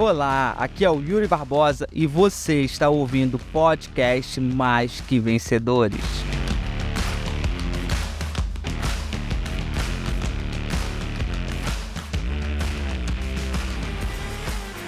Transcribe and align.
Olá, 0.00 0.54
aqui 0.56 0.84
é 0.84 0.90
o 0.90 1.00
Yuri 1.00 1.26
Barbosa 1.26 1.84
e 1.92 2.06
você 2.06 2.60
está 2.60 2.88
ouvindo 2.88 3.34
o 3.34 3.38
podcast 3.46 4.40
Mais 4.40 5.00
Que 5.00 5.18
Vencedores. 5.18 6.04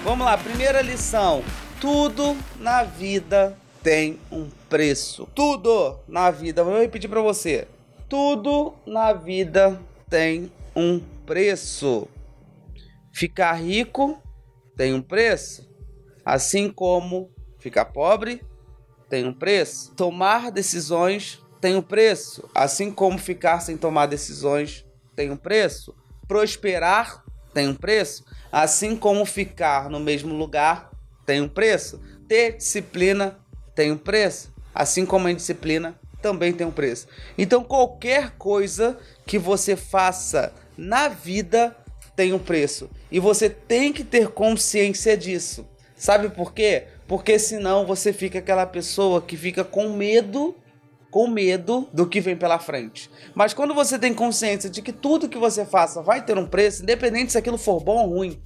Vamos 0.05 0.25
lá, 0.25 0.37
primeira 0.37 0.81
lição. 0.81 1.43
Tudo 1.81 2.37
na 2.57 2.83
vida 2.83 3.57
tem 3.83 4.17
um 4.31 4.47
preço. 4.69 5.27
Tudo 5.35 5.99
na 6.07 6.31
vida, 6.31 6.63
vou 6.63 6.79
repetir 6.79 7.09
para 7.09 7.21
você. 7.21 7.67
Tudo 8.07 8.75
na 8.87 9.11
vida 9.11 9.77
tem 10.09 10.49
um 10.73 11.01
preço. 11.25 12.07
Ficar 13.11 13.55
rico 13.55 14.17
tem 14.81 14.95
um 14.95 15.01
preço, 15.03 15.69
assim 16.25 16.67
como 16.67 17.29
ficar 17.59 17.85
pobre 17.85 18.43
tem 19.07 19.27
um 19.27 19.31
preço. 19.31 19.93
Tomar 19.93 20.51
decisões 20.51 21.39
tem 21.61 21.75
um 21.75 21.83
preço, 21.83 22.49
assim 22.55 22.89
como 22.91 23.19
ficar 23.19 23.59
sem 23.59 23.77
tomar 23.77 24.07
decisões 24.07 24.83
tem 25.15 25.29
um 25.29 25.37
preço. 25.37 25.95
Prosperar 26.27 27.23
tem 27.53 27.67
um 27.67 27.75
preço, 27.75 28.25
assim 28.51 28.95
como 28.95 29.23
ficar 29.23 29.87
no 29.87 29.99
mesmo 29.99 30.33
lugar 30.33 30.89
tem 31.27 31.41
um 31.41 31.47
preço. 31.47 32.01
Ter 32.27 32.57
disciplina 32.57 33.37
tem 33.75 33.91
um 33.91 33.97
preço, 33.99 34.51
assim 34.73 35.05
como 35.05 35.27
a 35.27 35.31
indisciplina 35.31 35.93
também 36.23 36.51
tem 36.51 36.65
um 36.65 36.71
preço. 36.71 37.07
Então 37.37 37.63
qualquer 37.63 38.31
coisa 38.31 38.97
que 39.27 39.37
você 39.37 39.75
faça 39.75 40.51
na 40.75 41.07
vida 41.07 41.77
tem 42.21 42.33
um 42.33 42.39
preço. 42.39 42.87
E 43.11 43.19
você 43.19 43.49
tem 43.49 43.91
que 43.91 44.03
ter 44.03 44.27
consciência 44.27 45.17
disso. 45.17 45.65
Sabe 45.95 46.29
por 46.29 46.53
quê? 46.53 46.83
Porque 47.07 47.39
senão 47.39 47.83
você 47.83 48.13
fica 48.13 48.37
aquela 48.37 48.67
pessoa 48.67 49.19
que 49.23 49.35
fica 49.35 49.63
com 49.63 49.89
medo, 49.89 50.55
com 51.09 51.27
medo 51.27 51.89
do 51.91 52.05
que 52.05 52.21
vem 52.21 52.35
pela 52.37 52.59
frente. 52.59 53.09
Mas 53.33 53.55
quando 53.55 53.73
você 53.73 53.97
tem 53.97 54.13
consciência 54.13 54.69
de 54.69 54.83
que 54.83 54.93
tudo 54.93 55.27
que 55.27 55.37
você 55.39 55.65
faça 55.65 56.03
vai 56.03 56.23
ter 56.23 56.37
um 56.37 56.45
preço, 56.45 56.83
independente 56.83 57.31
se 57.31 57.39
aquilo 57.39 57.57
for 57.57 57.83
bom 57.83 58.03
ou 58.03 58.09
ruim, 58.09 58.39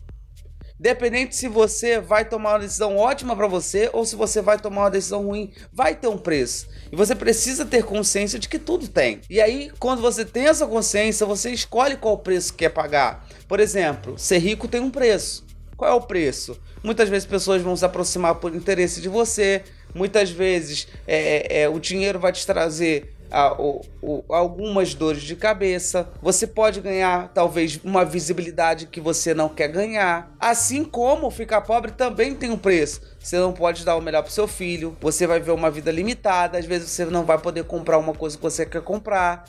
Independente 0.79 1.35
se 1.35 1.47
você 1.47 1.99
vai 1.99 2.25
tomar 2.25 2.53
uma 2.53 2.59
decisão 2.59 2.97
ótima 2.97 3.35
para 3.35 3.47
você 3.47 3.89
ou 3.93 4.05
se 4.05 4.15
você 4.15 4.41
vai 4.41 4.59
tomar 4.59 4.81
uma 4.81 4.91
decisão 4.91 5.25
ruim, 5.25 5.51
vai 5.71 5.95
ter 5.95 6.07
um 6.07 6.17
preço. 6.17 6.67
E 6.91 6.95
você 6.95 7.15
precisa 7.15 7.65
ter 7.65 7.83
consciência 7.83 8.37
de 8.37 8.49
que 8.49 8.59
tudo 8.59 8.87
tem. 8.87 9.21
E 9.29 9.39
aí, 9.39 9.71
quando 9.79 10.01
você 10.01 10.25
tem 10.25 10.47
essa 10.47 10.67
consciência, 10.67 11.25
você 11.25 11.49
escolhe 11.51 11.95
qual 11.95 12.17
preço 12.17 12.53
quer 12.53 12.69
pagar. 12.69 13.25
Por 13.47 13.59
exemplo, 13.61 14.19
ser 14.19 14.39
rico 14.39 14.67
tem 14.67 14.81
um 14.81 14.91
preço. 14.91 15.45
Qual 15.77 15.89
é 15.89 15.93
o 15.93 16.01
preço? 16.01 16.59
Muitas 16.83 17.07
vezes 17.07 17.25
pessoas 17.25 17.61
vão 17.61 17.75
se 17.75 17.85
aproximar 17.85 18.35
por 18.35 18.53
interesse 18.53 18.99
de 18.99 19.07
você. 19.07 19.63
Muitas 19.93 20.29
vezes 20.29 20.89
é, 21.07 21.59
é, 21.59 21.61
é 21.61 21.69
o 21.69 21.79
dinheiro 21.79 22.19
vai 22.19 22.33
te 22.33 22.45
trazer 22.45 23.14
a, 23.35 23.53
o, 23.61 23.81
o, 24.01 24.23
algumas 24.33 24.93
dores 24.93 25.21
de 25.21 25.35
cabeça. 25.35 26.07
Você 26.21 26.47
pode 26.47 26.79
ganhar, 26.79 27.33
talvez, 27.33 27.77
uma 27.83 28.05
visibilidade 28.05 28.85
que 28.85 29.01
você 29.01 29.33
não 29.33 29.49
quer 29.49 29.67
ganhar. 29.67 30.33
Assim 30.39 30.85
como 30.85 31.29
ficar 31.29 31.59
pobre 31.59 31.91
também 31.91 32.33
tem 32.33 32.49
um 32.49 32.57
preço. 32.57 33.01
Você 33.19 33.37
não 33.37 33.51
pode 33.51 33.83
dar 33.83 33.97
o 33.97 34.01
melhor 34.01 34.21
para 34.21 34.31
seu 34.31 34.47
filho. 34.47 34.95
Você 35.01 35.27
vai 35.27 35.41
ver 35.41 35.51
uma 35.51 35.69
vida 35.69 35.91
limitada. 35.91 36.57
Às 36.57 36.65
vezes 36.65 36.89
você 36.89 37.03
não 37.03 37.25
vai 37.25 37.37
poder 37.37 37.65
comprar 37.65 37.97
uma 37.97 38.13
coisa 38.13 38.37
que 38.37 38.43
você 38.43 38.65
quer 38.65 38.81
comprar. 38.81 39.43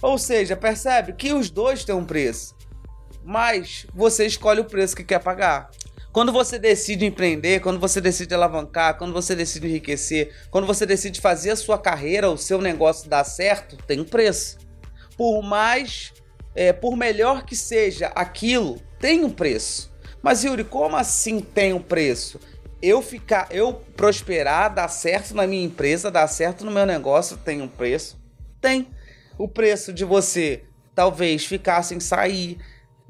Ou 0.00 0.16
seja, 0.16 0.56
percebe 0.56 1.12
que 1.12 1.34
os 1.34 1.50
dois 1.50 1.84
têm 1.84 1.94
um 1.94 2.06
preço. 2.06 2.56
Mas 3.22 3.86
você 3.94 4.24
escolhe 4.24 4.60
o 4.60 4.64
preço 4.64 4.96
que 4.96 5.04
quer 5.04 5.18
pagar. 5.18 5.70
Quando 6.16 6.32
você 6.32 6.58
decide 6.58 7.04
empreender, 7.04 7.60
quando 7.60 7.78
você 7.78 8.00
decide 8.00 8.32
alavancar, 8.32 8.96
quando 8.96 9.12
você 9.12 9.36
decide 9.36 9.66
enriquecer, 9.68 10.32
quando 10.50 10.66
você 10.66 10.86
decide 10.86 11.20
fazer 11.20 11.50
a 11.50 11.56
sua 11.56 11.78
carreira, 11.78 12.30
o 12.30 12.38
seu 12.38 12.58
negócio 12.58 13.06
dar 13.06 13.22
certo, 13.22 13.76
tem 13.86 14.00
um 14.00 14.04
preço. 14.06 14.56
Por 15.14 15.42
mais, 15.42 16.14
é, 16.54 16.72
por 16.72 16.96
melhor 16.96 17.44
que 17.44 17.54
seja 17.54 18.06
aquilo, 18.14 18.80
tem 18.98 19.26
um 19.26 19.30
preço. 19.30 19.94
Mas 20.22 20.42
Yuri, 20.42 20.64
como 20.64 20.96
assim 20.96 21.38
tem 21.38 21.74
um 21.74 21.82
preço? 21.82 22.40
Eu 22.80 23.02
ficar, 23.02 23.48
eu 23.50 23.74
prosperar, 23.74 24.72
dar 24.72 24.88
certo 24.88 25.34
na 25.34 25.46
minha 25.46 25.66
empresa, 25.66 26.10
dar 26.10 26.28
certo 26.28 26.64
no 26.64 26.70
meu 26.70 26.86
negócio, 26.86 27.36
tem 27.36 27.60
um 27.60 27.68
preço? 27.68 28.18
Tem. 28.58 28.88
O 29.36 29.46
preço 29.46 29.92
de 29.92 30.02
você 30.02 30.62
talvez 30.94 31.44
ficar 31.44 31.82
sem 31.82 32.00
sair, 32.00 32.56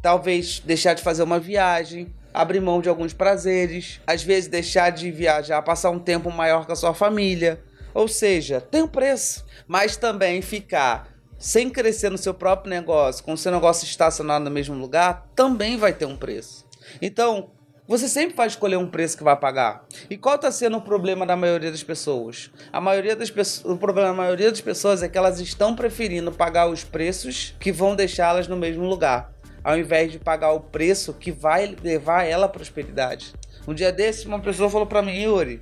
talvez 0.03 0.59
deixar 0.59 0.95
de 0.95 1.05
fazer 1.05 1.23
uma 1.23 1.39
viagem, 1.39 2.13
abrir 2.37 2.61
mão 2.61 2.83
de 2.83 2.89
alguns 2.89 3.15
prazeres, 3.15 3.99
às 4.07 4.23
vezes 4.23 4.47
deixar 4.47 4.91
de 4.91 5.11
viajar, 5.11 5.63
passar 5.63 5.91
um 5.91 5.99
tempo 5.99 6.31
maior 6.31 6.67
com 6.67 6.73
a 6.73 6.77
sua 6.77 6.93
família. 6.93 7.63
Ou 7.95 8.07
seja, 8.07 8.61
tem 8.61 8.83
um 8.83 8.89
preço. 8.89 9.43
Mas 9.67 9.97
também 9.97 10.43
ficar 10.43 11.09
sem 11.39 11.71
crescer 11.71 12.11
no 12.11 12.19
seu 12.19 12.35
próprio 12.35 12.69
negócio, 12.69 13.25
com 13.25 13.33
o 13.33 13.39
seu 13.39 13.51
negócio 13.51 13.87
estacionado 13.87 14.45
no 14.45 14.51
mesmo 14.51 14.75
lugar, 14.75 15.27
também 15.35 15.79
vai 15.79 15.95
ter 15.95 16.05
um 16.05 16.17
preço. 16.17 16.67
Então, 17.01 17.51
você 17.89 18.07
sempre 18.07 18.37
vai 18.37 18.49
escolher 18.49 18.77
um 18.77 18.91
preço 18.91 19.17
que 19.17 19.25
vai 19.25 19.37
pagar. 19.37 19.87
E 20.11 20.19
qual 20.19 20.35
está 20.35 20.51
sendo 20.51 20.77
o 20.77 20.83
problema 20.83 21.25
da 21.25 21.37
maioria 21.37 21.71
das 21.71 21.83
pessoas? 21.83 22.51
A 22.71 22.81
maioria 22.81 23.17
das 23.17 23.31
pessoas, 23.31 23.75
o 23.75 23.79
problema 23.79 24.09
da 24.09 24.15
maioria 24.15 24.51
das 24.51 24.61
pessoas 24.61 25.03
é 25.03 25.09
que 25.09 25.17
elas 25.17 25.41
estão 25.41 25.75
preferindo 25.75 26.33
pagar 26.33 26.69
os 26.69 26.85
preços 26.85 27.55
que 27.59 27.73
vão 27.73 27.97
deixá-las 27.97 28.47
no 28.47 28.57
mesmo 28.57 28.85
lugar 28.85 29.36
ao 29.67 29.77
invés 29.77 30.13
de 30.13 30.21
pagar 30.21 30.53
o 30.53 30.61
preço 30.61 31.13
que 31.13 31.33
vai 31.33 31.75
levar 31.83 32.23
ela 32.23 32.47
à 32.47 32.49
prosperidade. 32.49 33.35
Um 33.67 33.75
dia 33.75 33.91
desses, 33.91 34.25
uma 34.25 34.39
pessoa 34.39 34.71
falou 34.71 34.87
para 34.87 35.03
mim, 35.03 35.23
Yuri, 35.23 35.61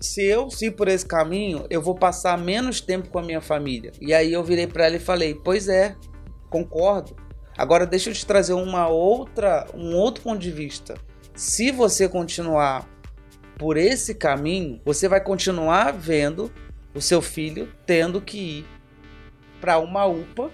se 0.00 0.24
eu 0.24 0.48
ir 0.62 0.70
por 0.70 0.88
esse 0.88 1.04
caminho, 1.04 1.66
eu 1.68 1.82
vou 1.82 1.94
passar 1.94 2.38
menos 2.38 2.80
tempo 2.80 3.10
com 3.10 3.18
a 3.18 3.22
minha 3.22 3.42
família. 3.42 3.92
E 4.00 4.14
aí 4.14 4.32
eu 4.32 4.42
virei 4.42 4.66
para 4.66 4.86
ela 4.86 4.96
e 4.96 5.00
falei: 5.00 5.34
"Pois 5.34 5.68
é, 5.68 5.94
concordo. 6.48 7.14
Agora 7.58 7.84
deixa 7.84 8.08
eu 8.08 8.14
te 8.14 8.24
trazer 8.24 8.54
uma 8.54 8.88
outra, 8.88 9.66
um 9.74 9.94
outro 9.96 10.24
ponto 10.24 10.38
de 10.38 10.50
vista. 10.50 10.94
Se 11.34 11.70
você 11.70 12.08
continuar 12.08 12.88
por 13.58 13.76
esse 13.76 14.14
caminho, 14.14 14.80
você 14.82 15.06
vai 15.06 15.22
continuar 15.22 15.92
vendo 15.92 16.50
o 16.94 17.02
seu 17.02 17.20
filho 17.20 17.70
tendo 17.84 18.18
que 18.18 18.38
ir 18.38 18.66
para 19.60 19.78
uma 19.78 20.06
UPA 20.06 20.50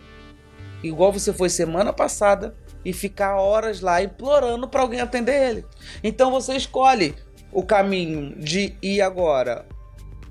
igual 0.89 1.13
você 1.13 1.33
foi 1.33 1.49
semana 1.49 1.93
passada, 1.93 2.55
e 2.87 2.93
ficar 2.93 3.35
horas 3.35 3.81
lá 3.81 4.01
implorando 4.01 4.69
para 4.69 4.81
alguém 4.81 5.01
atender 5.01 5.51
ele. 5.51 5.67
Então 6.05 6.31
você 6.31 6.55
escolhe 6.55 7.17
o 7.53 7.65
caminho 7.65 8.39
de 8.39 8.77
ir 8.81 9.01
agora 9.01 9.67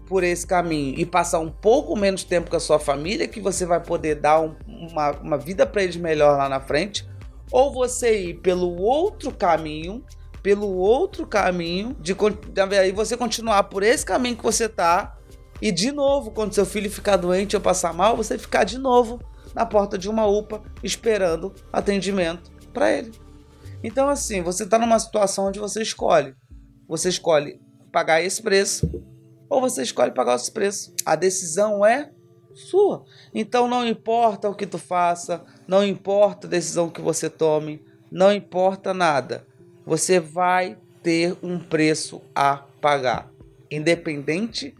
por 0.08 0.24
esse 0.24 0.48
caminho 0.48 0.98
e 0.98 1.06
passar 1.06 1.40
um 1.40 1.52
pouco 1.52 1.98
menos 1.98 2.24
tempo 2.24 2.50
com 2.50 2.56
a 2.56 2.60
sua 2.60 2.80
família, 2.80 3.28
que 3.28 3.42
você 3.42 3.66
vai 3.66 3.82
poder 3.82 4.16
dar 4.16 4.40
um, 4.40 4.56
uma, 4.68 5.12
uma 5.12 5.38
vida 5.38 5.66
para 5.66 5.84
eles 5.84 5.98
melhor 5.98 6.38
lá 6.38 6.48
na 6.48 6.62
frente, 6.62 7.06
ou 7.52 7.74
você 7.74 8.30
ir 8.30 8.36
pelo 8.36 8.80
outro 8.80 9.34
caminho, 9.34 10.02
pelo 10.42 10.76
outro 10.78 11.28
caminho, 11.28 11.94
de, 12.00 12.16
aí 12.80 12.92
você 12.94 13.18
continuar 13.18 13.64
por 13.64 13.84
esse 13.84 14.06
caminho 14.06 14.38
que 14.38 14.44
você 14.44 14.70
tá, 14.70 15.18
e 15.62 15.72
de 15.74 15.92
novo, 15.92 16.32
quando 16.32 16.54
seu 16.54 16.66
filho 16.66 16.90
ficar 16.90 17.18
doente 17.18 17.56
ou 17.56 17.62
passar 17.62 17.94
mal, 17.94 18.16
você 18.16 18.38
ficar 18.38 18.64
de 18.64 18.78
novo 18.78 19.20
na 19.56 19.66
porta 19.66 19.98
de 19.98 20.10
uma 20.10 20.28
UPA 20.28 20.62
esperando 20.84 21.56
atendimento 21.72 22.52
para 22.74 22.92
ele. 22.92 23.14
Então, 23.82 24.10
assim, 24.10 24.42
você 24.42 24.64
está 24.64 24.78
numa 24.78 25.00
situação 25.00 25.48
onde 25.48 25.60
você 25.60 25.82
escolhe. 25.82 26.36
Você 26.88 27.08
escolhe 27.08 27.62
pagar 27.92 28.22
esse 28.22 28.42
preço 28.44 28.92
ou 29.50 29.62
você 29.62 29.82
escolhe 29.82 30.12
pagar 30.12 30.36
esse 30.36 30.52
preço. 30.52 30.94
A 31.06 31.16
decisão 31.16 31.86
é 31.86 32.12
sua. 32.54 33.06
Então, 33.34 33.68
não 33.68 33.88
importa 33.88 34.50
o 34.50 34.56
que 34.56 34.68
tu 34.68 34.78
faça, 34.78 35.46
não 35.68 35.86
importa 35.86 36.48
a 36.48 36.50
decisão 36.50 36.90
que 36.90 37.02
você 37.02 37.30
tome, 37.30 37.84
não 38.12 38.34
importa 38.34 38.94
nada. 38.94 39.48
Você 39.86 40.20
vai 40.20 40.78
ter 41.02 41.38
um 41.42 41.60
preço 41.60 42.22
a 42.34 42.58
pagar, 42.82 43.32
independente 43.70 44.76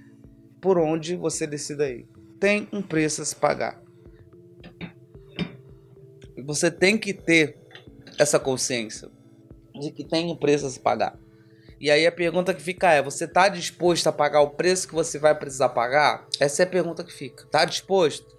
por 0.60 0.78
onde 0.78 1.16
você 1.16 1.46
decida 1.46 1.88
ir. 1.90 2.08
Tem 2.40 2.68
um 2.74 2.82
preço 2.82 3.22
a 3.22 3.26
se 3.26 3.36
pagar 3.36 3.85
você 6.46 6.70
tem 6.70 6.98
que 6.98 7.14
ter 7.14 7.58
essa 8.20 8.40
consciência 8.40 9.10
de 9.74 9.92
que 9.92 10.04
tem 10.04 10.32
um 10.32 10.36
preço 10.36 10.66
a 10.66 10.70
se 10.70 10.80
pagar. 10.80 11.18
E 11.80 11.92
aí 11.92 12.06
a 12.08 12.12
pergunta 12.12 12.54
que 12.54 12.62
fica 12.62 12.92
é: 12.92 13.02
você 13.02 13.26
está 13.26 13.50
disposto 13.50 14.08
a 14.08 14.12
pagar 14.12 14.42
o 14.42 14.52
preço 14.52 14.88
que 14.88 14.94
você 14.94 15.20
vai 15.20 15.36
precisar 15.38 15.70
pagar? 15.70 16.26
Essa 16.40 16.64
é 16.64 16.66
a 16.66 16.70
pergunta 16.70 17.04
que 17.04 17.12
fica. 17.12 17.44
Está 17.44 17.66
disposto? 17.66 18.36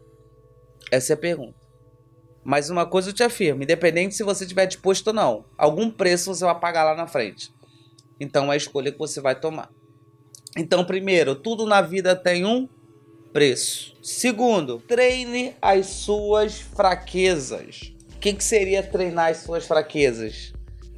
Essa 0.91 1.13
é 1.13 1.15
a 1.15 1.19
pergunta. 1.19 1.67
Mas 2.45 2.71
uma 2.71 2.87
coisa 2.87 3.11
eu 3.11 3.15
te 3.15 3.23
afirmo: 3.23 3.63
independente 3.63 4.15
se 4.15 4.23
você 4.23 4.45
estiver 4.45 4.67
disposto 4.67 5.09
ou 5.09 5.13
não, 5.13 5.45
algum 5.59 5.91
preço 5.91 6.35
você 6.35 6.45
vai 6.45 6.59
pagar 6.59 6.85
lá 6.85 6.95
na 6.95 7.07
frente. 7.07 7.53
Então 8.19 8.51
é 8.51 8.55
a 8.55 8.57
escolha 8.57 8.93
que 8.93 8.99
você 8.99 9.21
vai 9.21 9.39
tomar. 9.39 9.71
Então, 10.57 10.87
primeiro, 10.87 11.35
tudo 11.35 11.67
na 11.67 11.83
vida 11.83 12.17
tem 12.17 12.47
um 12.47 12.67
preço. 13.31 13.95
Segundo, 14.03 14.79
treine 14.79 15.55
as 15.61 15.87
suas 15.87 16.59
fraquezas. 16.59 17.96
Que, 18.27 18.33
que 18.33 18.43
seria 18.43 18.83
treinar 18.83 19.31
as 19.31 19.37
suas 19.37 19.65
fraquezas? 19.65 20.53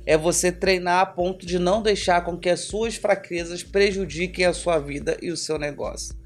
é 0.07 0.17
você 0.17 0.51
treinar 0.51 1.01
a 1.03 1.05
ponto 1.05 1.45
de 1.45 1.59
não 1.59 1.83
deixar 1.83 2.25
com 2.25 2.39
que 2.39 2.49
as 2.49 2.61
suas 2.61 2.97
fraquezas 2.97 3.63
prejudiquem 3.63 4.47
a 4.47 4.55
sua 4.55 4.79
vida 4.79 5.15
e 5.21 5.31
o 5.31 5.37
seu 5.37 5.59
negócio. 5.59 6.17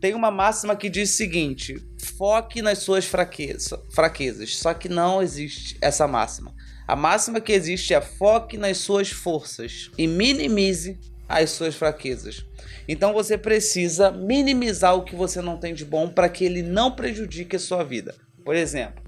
Tem 0.00 0.14
uma 0.14 0.30
máxima 0.30 0.74
que 0.74 0.88
diz 0.88 1.10
o 1.10 1.16
seguinte: 1.18 1.76
foque 2.16 2.62
nas 2.62 2.78
suas 2.78 3.04
fraqueza, 3.04 3.78
fraquezas. 3.90 4.56
Só 4.56 4.72
que 4.72 4.88
não 4.88 5.20
existe 5.20 5.76
essa 5.82 6.08
máxima. 6.08 6.54
A 6.86 6.96
máxima 6.96 7.42
que 7.42 7.52
existe 7.52 7.92
é 7.92 8.00
foque 8.00 8.56
nas 8.56 8.78
suas 8.78 9.10
forças 9.10 9.90
e 9.98 10.06
minimize 10.06 10.98
as 11.28 11.50
suas 11.50 11.74
fraquezas. 11.74 12.46
Então 12.88 13.12
você 13.12 13.36
precisa 13.36 14.10
minimizar 14.10 14.96
o 14.96 15.04
que 15.04 15.14
você 15.14 15.42
não 15.42 15.58
tem 15.58 15.74
de 15.74 15.84
bom 15.84 16.08
para 16.08 16.30
que 16.30 16.42
ele 16.42 16.62
não 16.62 16.90
prejudique 16.90 17.56
a 17.56 17.60
sua 17.60 17.84
vida. 17.84 18.14
Por 18.42 18.56
exemplo, 18.56 19.07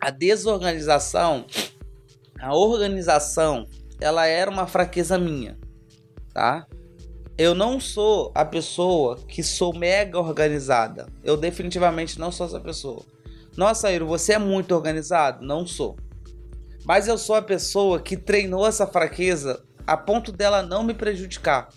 a 0.00 0.10
desorganização, 0.10 1.44
a 2.40 2.54
organização, 2.54 3.66
ela 4.00 4.26
era 4.26 4.50
uma 4.50 4.66
fraqueza 4.66 5.18
minha, 5.18 5.58
tá? 6.32 6.66
Eu 7.36 7.54
não 7.54 7.78
sou 7.78 8.32
a 8.34 8.44
pessoa 8.44 9.16
que 9.16 9.42
sou 9.42 9.74
mega 9.74 10.18
organizada. 10.18 11.06
Eu 11.24 11.36
definitivamente 11.36 12.18
não 12.18 12.30
sou 12.30 12.46
essa 12.46 12.60
pessoa. 12.60 13.02
Nossa, 13.56 13.90
Iro, 13.90 14.06
você 14.06 14.34
é 14.34 14.38
muito 14.38 14.74
organizado? 14.74 15.44
Não 15.44 15.66
sou. 15.66 15.96
Mas 16.84 17.08
eu 17.08 17.16
sou 17.16 17.36
a 17.36 17.42
pessoa 17.42 18.00
que 18.00 18.16
treinou 18.16 18.66
essa 18.66 18.86
fraqueza 18.86 19.62
a 19.86 19.96
ponto 19.96 20.32
dela 20.32 20.62
não 20.62 20.82
me 20.82 20.94
prejudicar. 20.94 21.68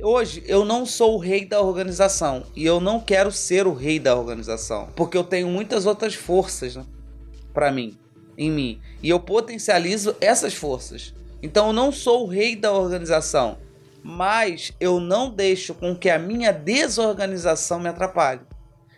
Hoje 0.00 0.42
eu 0.46 0.64
não 0.64 0.84
sou 0.84 1.14
o 1.14 1.18
rei 1.18 1.44
da 1.44 1.60
organização 1.60 2.44
e 2.54 2.64
eu 2.64 2.80
não 2.80 3.00
quero 3.00 3.32
ser 3.32 3.66
o 3.66 3.72
rei 3.72 3.98
da 3.98 4.14
organização, 4.14 4.88
porque 4.94 5.16
eu 5.16 5.24
tenho 5.24 5.48
muitas 5.48 5.86
outras 5.86 6.14
forças 6.14 6.76
né, 6.76 6.84
para 7.56 7.72
mim, 7.72 7.96
em 8.36 8.50
mim, 8.50 8.78
e 9.02 9.08
eu 9.08 9.18
potencializo 9.18 10.14
essas 10.20 10.52
forças. 10.52 11.14
Então 11.42 11.68
eu 11.68 11.72
não 11.72 11.90
sou 11.90 12.24
o 12.24 12.28
rei 12.28 12.54
da 12.54 12.70
organização, 12.70 13.56
mas 14.02 14.72
eu 14.78 15.00
não 15.00 15.30
deixo 15.30 15.72
com 15.72 15.96
que 15.96 16.10
a 16.10 16.18
minha 16.18 16.52
desorganização 16.52 17.80
me 17.80 17.88
atrapalhe. 17.88 18.42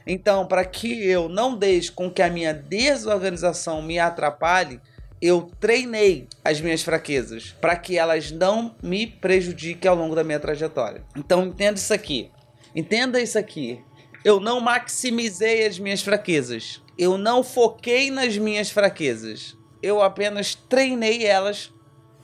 Então, 0.05 0.45
para 0.45 0.65
que 0.65 1.05
eu 1.05 1.29
não 1.29 1.57
deixe 1.57 1.93
com 1.93 2.11
que 2.11 2.21
a 2.21 2.29
minha 2.29 2.53
desorganização 2.53 3.81
me 3.81 3.97
atrapalhe, 3.97 4.81
eu 5.23 5.51
treinei 5.61 6.27
as 6.45 6.61
minhas 6.61 6.83
fraquezas 6.83 7.55
para 7.61 7.77
que 7.77 7.97
elas 7.97 8.33
não 8.33 8.75
me 8.83 9.07
prejudiquem 9.07 9.89
ao 9.89 9.97
longo 9.97 10.17
da 10.17 10.25
minha 10.25 10.41
trajetória. 10.41 11.05
Então 11.17 11.47
entenda 11.47 11.79
isso 11.79 11.95
aqui. 11.95 12.31
Entenda 12.75 13.21
isso 13.21 13.39
aqui. 13.39 13.81
Eu 14.25 14.41
não 14.41 14.61
maximizei 14.61 15.65
as 15.65 15.79
minhas 15.79 16.03
fraquezas. 16.03 16.83
Eu 16.99 17.17
não 17.17 17.45
foquei 17.45 18.11
nas 18.11 18.37
minhas 18.37 18.71
fraquezas. 18.71 19.57
Eu 19.81 20.03
apenas 20.03 20.57
treinei 20.57 21.25
elas 21.25 21.73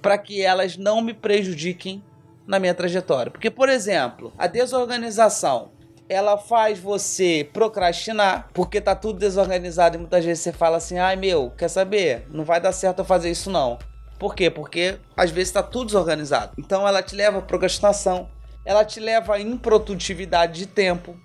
para 0.02 0.18
que 0.18 0.42
elas 0.42 0.76
não 0.76 1.00
me 1.00 1.14
prejudiquem 1.14 2.04
na 2.44 2.58
minha 2.58 2.74
trajetória. 2.74 3.30
Porque, 3.30 3.50
por 3.50 3.68
exemplo, 3.68 4.32
a 4.36 4.48
desorganização 4.48 5.72
ela 6.08 6.36
faz 6.36 6.78
você 6.78 7.48
procrastinar, 7.52 8.50
porque 8.52 8.80
tá 8.80 8.94
tudo 8.94 9.18
desorganizado 9.18 9.96
e 9.96 10.00
muitas 10.00 10.24
vezes 10.24 10.42
você 10.42 10.52
fala 10.52 10.76
assim: 10.76 10.98
ai 10.98 11.16
meu, 11.16 11.50
quer 11.56 11.68
saber? 11.68 12.26
Não 12.30 12.44
vai 12.44 12.60
dar 12.60 12.72
certo 12.72 12.98
eu 12.98 13.04
fazer 13.04 13.30
isso 13.30 13.50
não. 13.50 13.78
Por 14.18 14.34
quê? 14.34 14.50
Porque 14.50 14.98
às 15.16 15.30
vezes 15.30 15.48
está 15.48 15.62
tudo 15.62 15.86
desorganizado. 15.86 16.52
Então 16.58 16.86
ela 16.86 17.02
te 17.02 17.14
leva 17.14 17.38
à 17.38 17.42
procrastinação, 17.42 18.28
ela 18.64 18.84
te 18.84 19.00
leva 19.00 19.34
à 19.34 19.40
improdutividade 19.40 20.58
de 20.58 20.66
tempo, 20.66 21.16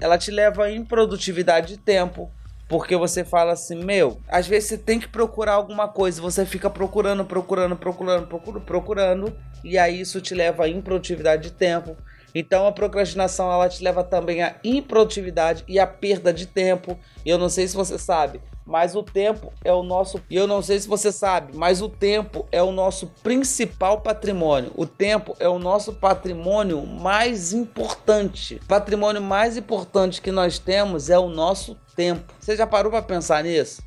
ela 0.00 0.16
te 0.16 0.30
leva 0.30 0.64
à 0.64 0.72
improdutividade 0.72 1.68
de 1.68 1.78
tempo. 1.78 2.30
Porque 2.68 2.96
você 2.96 3.24
fala 3.24 3.52
assim, 3.52 3.84
meu, 3.84 4.20
às 4.28 4.46
vezes 4.46 4.70
você 4.70 4.78
tem 4.78 4.98
que 4.98 5.08
procurar 5.08 5.52
alguma 5.52 5.86
coisa, 5.86 6.20
você 6.20 6.44
fica 6.44 6.68
procurando, 6.68 7.24
procurando, 7.24 7.76
procurando, 7.76 8.26
procurando, 8.26 8.64
procurando, 8.64 9.36
e 9.62 9.78
aí 9.78 10.00
isso 10.00 10.20
te 10.20 10.34
leva 10.34 10.64
à 10.64 10.68
improdutividade 10.68 11.44
de 11.44 11.52
tempo, 11.52 11.96
então 12.34 12.66
a 12.66 12.72
procrastinação 12.72 13.50
ela 13.52 13.68
te 13.68 13.82
leva 13.82 14.02
também 14.02 14.42
à 14.42 14.56
improdutividade 14.64 15.64
e 15.68 15.78
à 15.78 15.86
perda 15.86 16.34
de 16.34 16.46
tempo. 16.46 16.98
Eu 17.24 17.38
não 17.38 17.48
sei 17.48 17.66
se 17.66 17.74
você 17.74 17.98
sabe, 17.98 18.42
mas 18.66 18.96
o 18.96 19.02
tempo 19.02 19.52
é 19.64 19.72
o 19.72 19.84
nosso. 19.84 20.20
E 20.28 20.34
eu 20.34 20.46
não 20.46 20.60
sei 20.60 20.80
se 20.80 20.88
você 20.88 21.12
sabe, 21.12 21.56
mas 21.56 21.80
o 21.80 21.88
tempo 21.88 22.46
é 22.50 22.60
o 22.60 22.72
nosso 22.72 23.06
principal 23.22 24.00
patrimônio. 24.00 24.72
O 24.74 24.84
tempo 24.84 25.36
é 25.38 25.48
o 25.48 25.58
nosso 25.58 25.92
patrimônio 25.92 26.84
mais 26.84 27.52
importante. 27.52 28.56
O 28.56 28.66
patrimônio 28.66 29.22
mais 29.22 29.56
importante 29.56 30.20
que 30.20 30.32
nós 30.32 30.58
temos 30.58 31.08
é 31.08 31.18
o 31.18 31.28
nosso 31.28 31.76
tempo. 31.94 32.34
Você 32.40 32.56
já 32.56 32.66
parou 32.66 32.90
para 32.90 33.02
pensar 33.02 33.44
nisso? 33.44 33.82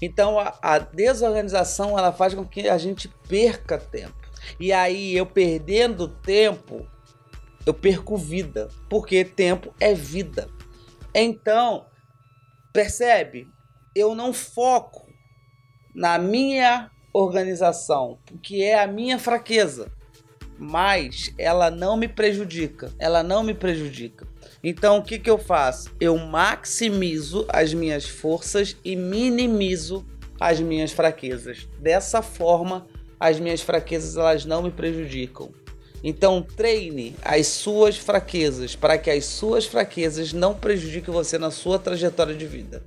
Então 0.00 0.38
a, 0.38 0.56
a 0.62 0.78
desorganização 0.78 1.98
ela 1.98 2.12
faz 2.12 2.32
com 2.32 2.44
que 2.44 2.68
a 2.68 2.78
gente 2.78 3.08
perca 3.28 3.76
tempo. 3.76 4.14
E 4.60 4.72
aí 4.72 5.16
eu 5.16 5.26
perdendo 5.26 6.06
tempo, 6.06 6.86
eu 7.66 7.74
perco 7.74 8.16
vida, 8.16 8.68
porque 8.88 9.24
tempo 9.24 9.74
é 9.80 9.94
vida. 9.94 10.48
Então, 11.14 11.86
percebe? 12.74 13.46
Eu 13.94 14.16
não 14.16 14.32
foco 14.32 15.06
na 15.94 16.18
minha 16.18 16.90
organização, 17.12 18.18
que 18.42 18.64
é 18.64 18.82
a 18.82 18.86
minha 18.88 19.16
fraqueza, 19.16 19.92
mas 20.58 21.32
ela 21.38 21.70
não 21.70 21.96
me 21.96 22.08
prejudica, 22.08 22.92
ela 22.98 23.22
não 23.22 23.44
me 23.44 23.54
prejudica. 23.54 24.26
Então, 24.62 24.98
o 24.98 25.04
que, 25.04 25.20
que 25.20 25.30
eu 25.30 25.38
faço? 25.38 25.94
Eu 26.00 26.18
maximizo 26.18 27.46
as 27.48 27.72
minhas 27.72 28.08
forças 28.08 28.76
e 28.84 28.96
minimizo 28.96 30.04
as 30.40 30.58
minhas 30.58 30.90
fraquezas. 30.90 31.68
Dessa 31.78 32.22
forma, 32.22 32.88
as 33.20 33.38
minhas 33.38 33.60
fraquezas 33.60 34.16
elas 34.16 34.44
não 34.44 34.62
me 34.62 34.72
prejudicam. 34.72 35.52
Então 36.06 36.42
treine 36.42 37.16
as 37.22 37.46
suas 37.46 37.96
fraquezas 37.96 38.76
para 38.76 38.98
que 38.98 39.10
as 39.10 39.24
suas 39.24 39.64
fraquezas 39.64 40.34
não 40.34 40.54
prejudiquem 40.54 41.12
você 41.12 41.38
na 41.38 41.50
sua 41.50 41.78
trajetória 41.78 42.34
de 42.34 42.44
vida, 42.44 42.84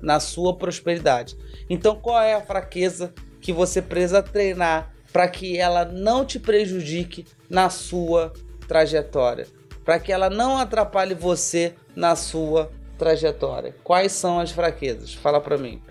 na 0.00 0.18
sua 0.18 0.56
prosperidade. 0.56 1.36
Então 1.68 1.94
qual 1.94 2.22
é 2.22 2.32
a 2.32 2.40
fraqueza 2.40 3.12
que 3.38 3.52
você 3.52 3.82
precisa 3.82 4.22
treinar 4.22 4.94
para 5.12 5.28
que 5.28 5.58
ela 5.58 5.84
não 5.84 6.24
te 6.24 6.40
prejudique 6.40 7.26
na 7.50 7.68
sua 7.68 8.32
trajetória, 8.66 9.46
para 9.84 9.98
que 9.98 10.10
ela 10.10 10.30
não 10.30 10.56
atrapalhe 10.56 11.14
você 11.14 11.74
na 11.94 12.16
sua 12.16 12.72
trajetória? 12.96 13.76
Quais 13.84 14.12
são 14.12 14.40
as 14.40 14.50
fraquezas? 14.50 15.12
Fala 15.12 15.38
para 15.38 15.58
mim. 15.58 15.82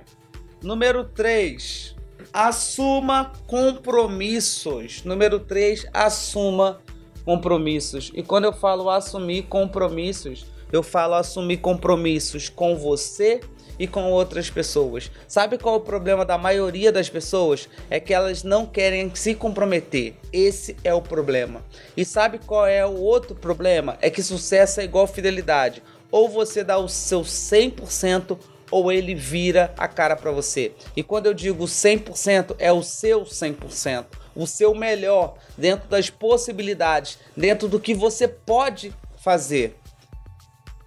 Número 0.64 1.04
3 1.04 1.93
assuma 2.34 3.32
compromissos. 3.46 5.04
Número 5.04 5.40
3, 5.40 5.86
assuma 5.94 6.82
compromissos. 7.24 8.12
E 8.16 8.24
quando 8.24 8.46
eu 8.46 8.54
falo 8.54 8.90
assumir 8.90 9.44
compromissos, 9.44 10.48
eu 10.72 10.82
falo 10.82 11.14
assumir 11.14 11.58
compromissos 11.58 12.50
com 12.50 12.76
você 12.76 13.40
e 13.78 13.86
com 13.86 14.12
outras 14.12 14.50
pessoas. 14.50 15.12
Sabe 15.28 15.60
qual 15.60 15.76
é 15.76 15.78
o 15.78 15.82
problema 15.82 16.26
da 16.26 16.38
maioria 16.38 16.92
das 16.92 17.10
pessoas? 17.10 17.70
É 17.90 18.00
que 18.00 18.14
elas 18.14 18.44
não 18.44 18.66
querem 18.66 19.14
se 19.14 19.36
comprometer. 19.36 20.16
Esse 20.32 20.76
é 20.84 20.94
o 20.94 21.02
problema. 21.02 21.64
E 21.96 22.04
sabe 22.04 22.40
qual 22.40 22.66
é 22.66 22.84
o 22.84 22.96
outro 22.96 23.36
problema? 23.36 23.98
É 24.02 24.10
que 24.10 24.24
sucesso 24.24 24.82
é 24.82 24.84
igual 24.84 25.06
fidelidade. 25.06 25.84
Ou 26.10 26.28
você 26.28 26.64
dá 26.64 26.78
o 26.78 26.88
seu 26.88 27.22
100% 27.22 28.38
ou 28.74 28.92
ele 28.92 29.14
vira 29.14 29.72
a 29.78 29.88
cara 29.88 30.16
para 30.16 30.32
você. 30.32 30.74
E 30.96 31.04
quando 31.04 31.28
eu 31.28 31.34
digo 31.34 31.66
100%, 31.66 32.56
é 32.58 32.74
o 32.74 32.82
seu 32.82 33.22
100%, 33.22 34.06
o 34.36 34.48
seu 34.48 34.74
melhor 34.74 35.36
dentro 35.56 35.88
das 35.88 36.10
possibilidades, 36.10 37.20
dentro 37.38 37.68
do 37.68 37.80
que 37.80 37.94
você 37.94 38.28
pode 38.28 38.92
fazer. 39.18 39.78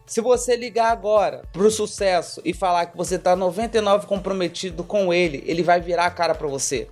Se 0.04 0.20
você 0.20 0.56
ligar 0.56 0.90
agora 0.90 1.42
pro 1.52 1.70
sucesso 1.70 2.40
e 2.44 2.52
falar 2.52 2.86
que 2.86 2.96
você 2.96 3.18
tá 3.20 3.36
99 3.36 4.08
comprometido 4.08 4.82
com 4.82 5.14
ele, 5.14 5.44
ele 5.46 5.62
vai 5.62 5.80
virar 5.80 6.06
a 6.06 6.10
cara 6.10 6.34
para 6.34 6.48
você. 6.48 6.88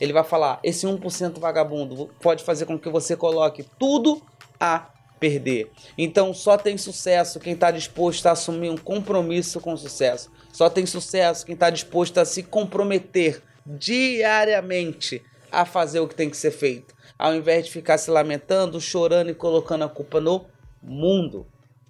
Ele 0.00 0.14
vai 0.14 0.24
falar: 0.24 0.60
"Esse 0.62 0.86
1% 0.86 1.38
vagabundo 1.38 2.08
pode 2.22 2.42
fazer 2.42 2.64
com 2.64 2.78
que 2.78 2.88
você 2.88 3.14
coloque 3.14 3.66
tudo 3.78 4.22
a 4.58 4.86
perder. 5.18 5.70
Então 5.96 6.32
só 6.32 6.56
tem 6.56 6.76
sucesso 6.76 7.40
quem 7.40 7.54
está 7.54 7.70
disposto 7.70 8.26
a 8.26 8.32
assumir 8.32 8.70
um 8.70 8.76
compromisso 8.76 9.60
com 9.60 9.72
o 9.72 9.78
sucesso. 9.78 10.30
Só 10.52 10.68
tem 10.70 10.86
sucesso 10.86 11.44
quem 11.44 11.54
está 11.54 11.70
disposto 11.70 12.18
a 12.18 12.24
se 12.24 12.42
comprometer 12.42 13.42
diariamente 13.66 15.22
a 15.50 15.64
fazer 15.64 16.00
o 16.00 16.08
que 16.08 16.14
tem 16.14 16.30
que 16.30 16.36
ser 16.36 16.50
feito, 16.50 16.94
ao 17.18 17.34
invés 17.34 17.66
de 17.66 17.72
ficar 17.72 17.98
se 17.98 18.10
lamentando, 18.10 18.80
chorando 18.80 19.30
e 19.30 19.34
colocando 19.34 19.84
a 19.84 19.88
culpa 19.88 20.20
no 20.20 20.46
mundo. 20.82 21.46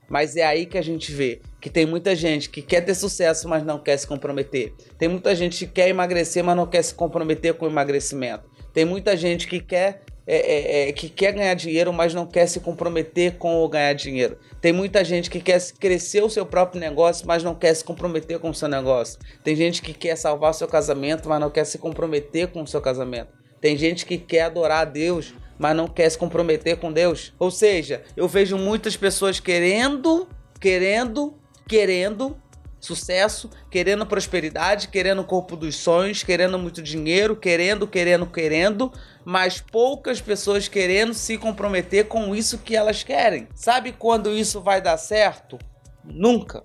Mas 0.08 0.36
é 0.36 0.44
aí 0.44 0.64
que 0.64 0.78
a 0.78 0.82
gente 0.82 1.12
vê 1.12 1.42
que 1.60 1.68
tem 1.68 1.84
muita 1.84 2.16
gente 2.16 2.48
que 2.48 2.62
quer 2.62 2.80
ter 2.80 2.94
sucesso, 2.94 3.48
mas 3.48 3.62
não 3.62 3.78
quer 3.78 3.96
se 3.96 4.06
comprometer. 4.06 4.72
Tem 4.96 5.08
muita 5.08 5.34
gente 5.34 5.66
que 5.66 5.72
quer 5.72 5.88
emagrecer, 5.88 6.42
mas 6.42 6.56
não 6.56 6.66
quer 6.66 6.82
se 6.82 6.94
comprometer 6.94 7.54
com 7.54 7.66
o 7.66 7.68
emagrecimento. 7.68 8.48
Tem 8.72 8.84
muita 8.84 9.16
gente 9.16 9.46
que 9.46 9.60
quer 9.60 10.02
é, 10.30 10.88
é, 10.88 10.92
que 10.92 11.08
quer 11.08 11.32
ganhar 11.32 11.54
dinheiro, 11.54 11.90
mas 11.90 12.12
não 12.12 12.26
quer 12.26 12.46
se 12.46 12.60
comprometer 12.60 13.38
com 13.38 13.64
o 13.64 13.68
ganhar 13.68 13.94
dinheiro. 13.94 14.36
Tem 14.60 14.74
muita 14.74 15.02
gente 15.02 15.30
que 15.30 15.40
quer 15.40 15.58
crescer 15.80 16.22
o 16.22 16.28
seu 16.28 16.44
próprio 16.44 16.78
negócio, 16.78 17.26
mas 17.26 17.42
não 17.42 17.54
quer 17.54 17.72
se 17.72 17.82
comprometer 17.82 18.38
com 18.38 18.50
o 18.50 18.54
seu 18.54 18.68
negócio. 18.68 19.18
Tem 19.42 19.56
gente 19.56 19.80
que 19.80 19.94
quer 19.94 20.16
salvar 20.16 20.50
o 20.50 20.54
seu 20.54 20.68
casamento, 20.68 21.28
mas 21.30 21.40
não 21.40 21.48
quer 21.48 21.64
se 21.64 21.78
comprometer 21.78 22.48
com 22.48 22.62
o 22.62 22.66
seu 22.66 22.80
casamento. 22.80 23.32
Tem 23.58 23.74
gente 23.74 24.04
que 24.04 24.18
quer 24.18 24.42
adorar 24.42 24.82
a 24.82 24.84
Deus, 24.84 25.32
mas 25.58 25.74
não 25.74 25.88
quer 25.88 26.10
se 26.10 26.18
comprometer 26.18 26.76
com 26.76 26.92
Deus. 26.92 27.32
Ou 27.38 27.50
seja, 27.50 28.02
eu 28.14 28.28
vejo 28.28 28.58
muitas 28.58 28.96
pessoas 28.98 29.40
querendo, 29.40 30.28
querendo, 30.60 31.34
querendo 31.66 32.36
sucesso, 32.80 33.50
querendo 33.70 34.06
prosperidade, 34.06 34.88
querendo 34.88 35.22
o 35.22 35.24
corpo 35.24 35.56
dos 35.56 35.76
sonhos, 35.76 36.22
querendo 36.22 36.58
muito 36.58 36.82
dinheiro, 36.82 37.36
querendo, 37.36 37.86
querendo, 37.86 38.26
querendo, 38.26 38.92
mas 39.24 39.60
poucas 39.60 40.20
pessoas 40.20 40.68
querendo 40.68 41.14
se 41.14 41.36
comprometer 41.36 42.06
com 42.06 42.34
isso 42.34 42.58
que 42.58 42.76
elas 42.76 43.02
querem. 43.02 43.48
Sabe 43.54 43.92
quando 43.92 44.34
isso 44.34 44.60
vai 44.60 44.80
dar 44.80 44.96
certo? 44.96 45.58
Nunca. 46.04 46.64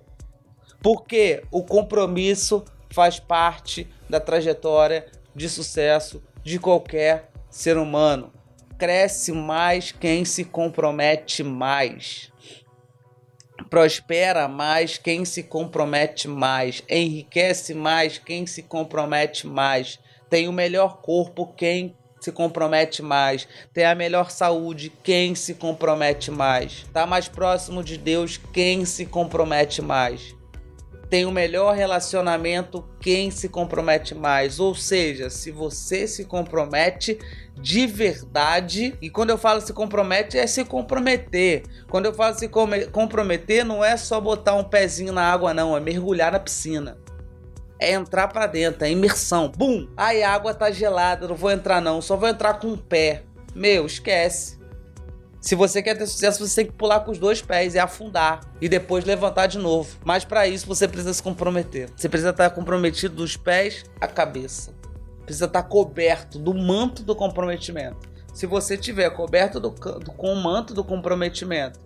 Porque 0.82 1.42
o 1.50 1.62
compromisso 1.64 2.64
faz 2.90 3.18
parte 3.18 3.88
da 4.08 4.20
trajetória 4.20 5.06
de 5.34 5.48
sucesso 5.48 6.22
de 6.42 6.58
qualquer 6.58 7.30
ser 7.50 7.76
humano. 7.76 8.32
Cresce 8.78 9.32
mais 9.32 9.92
quem 9.92 10.24
se 10.24 10.44
compromete 10.44 11.42
mais 11.42 12.32
prospera 13.70 14.48
mais 14.48 14.98
quem 14.98 15.24
se 15.24 15.42
compromete 15.42 16.28
mais, 16.28 16.82
enriquece 16.88 17.74
mais 17.74 18.18
quem 18.18 18.46
se 18.46 18.62
compromete 18.62 19.46
mais, 19.46 19.98
tem 20.28 20.48
o 20.48 20.52
melhor 20.52 21.00
corpo 21.00 21.52
quem 21.56 21.96
se 22.20 22.32
compromete 22.32 23.02
mais, 23.02 23.46
tem 23.72 23.84
a 23.84 23.94
melhor 23.94 24.30
saúde 24.30 24.90
quem 25.02 25.34
se 25.34 25.54
compromete 25.54 26.30
mais, 26.30 26.84
está 26.86 27.06
mais 27.06 27.28
próximo 27.28 27.82
de 27.82 27.96
Deus 27.96 28.40
quem 28.52 28.84
se 28.84 29.06
compromete 29.06 29.82
mais 29.82 30.34
tem 31.14 31.26
o 31.26 31.30
melhor 31.30 31.76
relacionamento 31.76 32.84
quem 33.00 33.30
se 33.30 33.48
compromete 33.48 34.16
mais. 34.16 34.58
Ou 34.58 34.74
seja, 34.74 35.30
se 35.30 35.52
você 35.52 36.08
se 36.08 36.24
compromete 36.24 37.18
de 37.56 37.86
verdade, 37.86 38.96
e 39.00 39.08
quando 39.08 39.30
eu 39.30 39.38
falo 39.38 39.60
se 39.60 39.72
compromete, 39.72 40.36
é 40.36 40.46
se 40.46 40.64
comprometer. 40.64 41.62
Quando 41.88 42.06
eu 42.06 42.14
falo 42.14 42.36
se 42.38 42.48
comprometer, 42.90 43.64
não 43.64 43.84
é 43.84 43.96
só 43.96 44.20
botar 44.20 44.54
um 44.54 44.64
pezinho 44.64 45.12
na 45.12 45.22
água, 45.22 45.54
não, 45.54 45.76
é 45.76 45.80
mergulhar 45.80 46.32
na 46.32 46.40
piscina. 46.40 46.98
É 47.78 47.92
entrar 47.92 48.28
para 48.28 48.46
dentro, 48.46 48.84
é 48.84 48.90
imersão. 48.90 49.50
Bum! 49.56 49.88
Ai, 49.96 50.22
a 50.22 50.32
água 50.32 50.52
tá 50.52 50.70
gelada, 50.70 51.28
não 51.28 51.36
vou 51.36 51.50
entrar 51.50 51.80
não, 51.80 52.02
só 52.02 52.16
vou 52.16 52.28
entrar 52.28 52.54
com 52.54 52.72
o 52.72 52.78
pé. 52.78 53.22
Meu, 53.54 53.86
esquece. 53.86 54.58
Se 55.40 55.54
você 55.54 55.82
quer 55.82 55.94
ter 55.94 56.06
sucesso, 56.06 56.44
você 56.44 56.62
tem 56.62 56.72
que 56.72 56.76
pular 56.76 57.00
com 57.00 57.12
os 57.12 57.18
dois 57.18 57.42
pés 57.42 57.74
e 57.74 57.78
afundar 57.78 58.40
e 58.62 58.68
depois 58.68 59.04
levantar 59.04 59.46
de 59.46 59.58
novo. 59.58 59.98
Mas 60.02 60.24
para 60.24 60.46
isso 60.46 60.66
você 60.66 60.88
precisa 60.88 61.12
se 61.12 61.22
comprometer. 61.22 61.90
Você 61.94 62.08
precisa 62.08 62.30
estar 62.30 62.48
comprometido 62.50 63.14
dos 63.16 63.36
pés 63.36 63.84
à 64.00 64.08
cabeça. 64.08 64.73
Precisa 65.24 65.46
estar 65.46 65.62
coberto 65.64 66.38
do 66.38 66.54
manto 66.54 67.02
do 67.02 67.14
comprometimento. 67.14 68.08
Se 68.32 68.46
você 68.46 68.76
tiver 68.76 69.08
coberto 69.10 69.60
do, 69.60 69.70
do, 69.70 70.12
com 70.12 70.32
o 70.32 70.36
manto 70.36 70.74
do 70.74 70.84
comprometimento, 70.84 71.78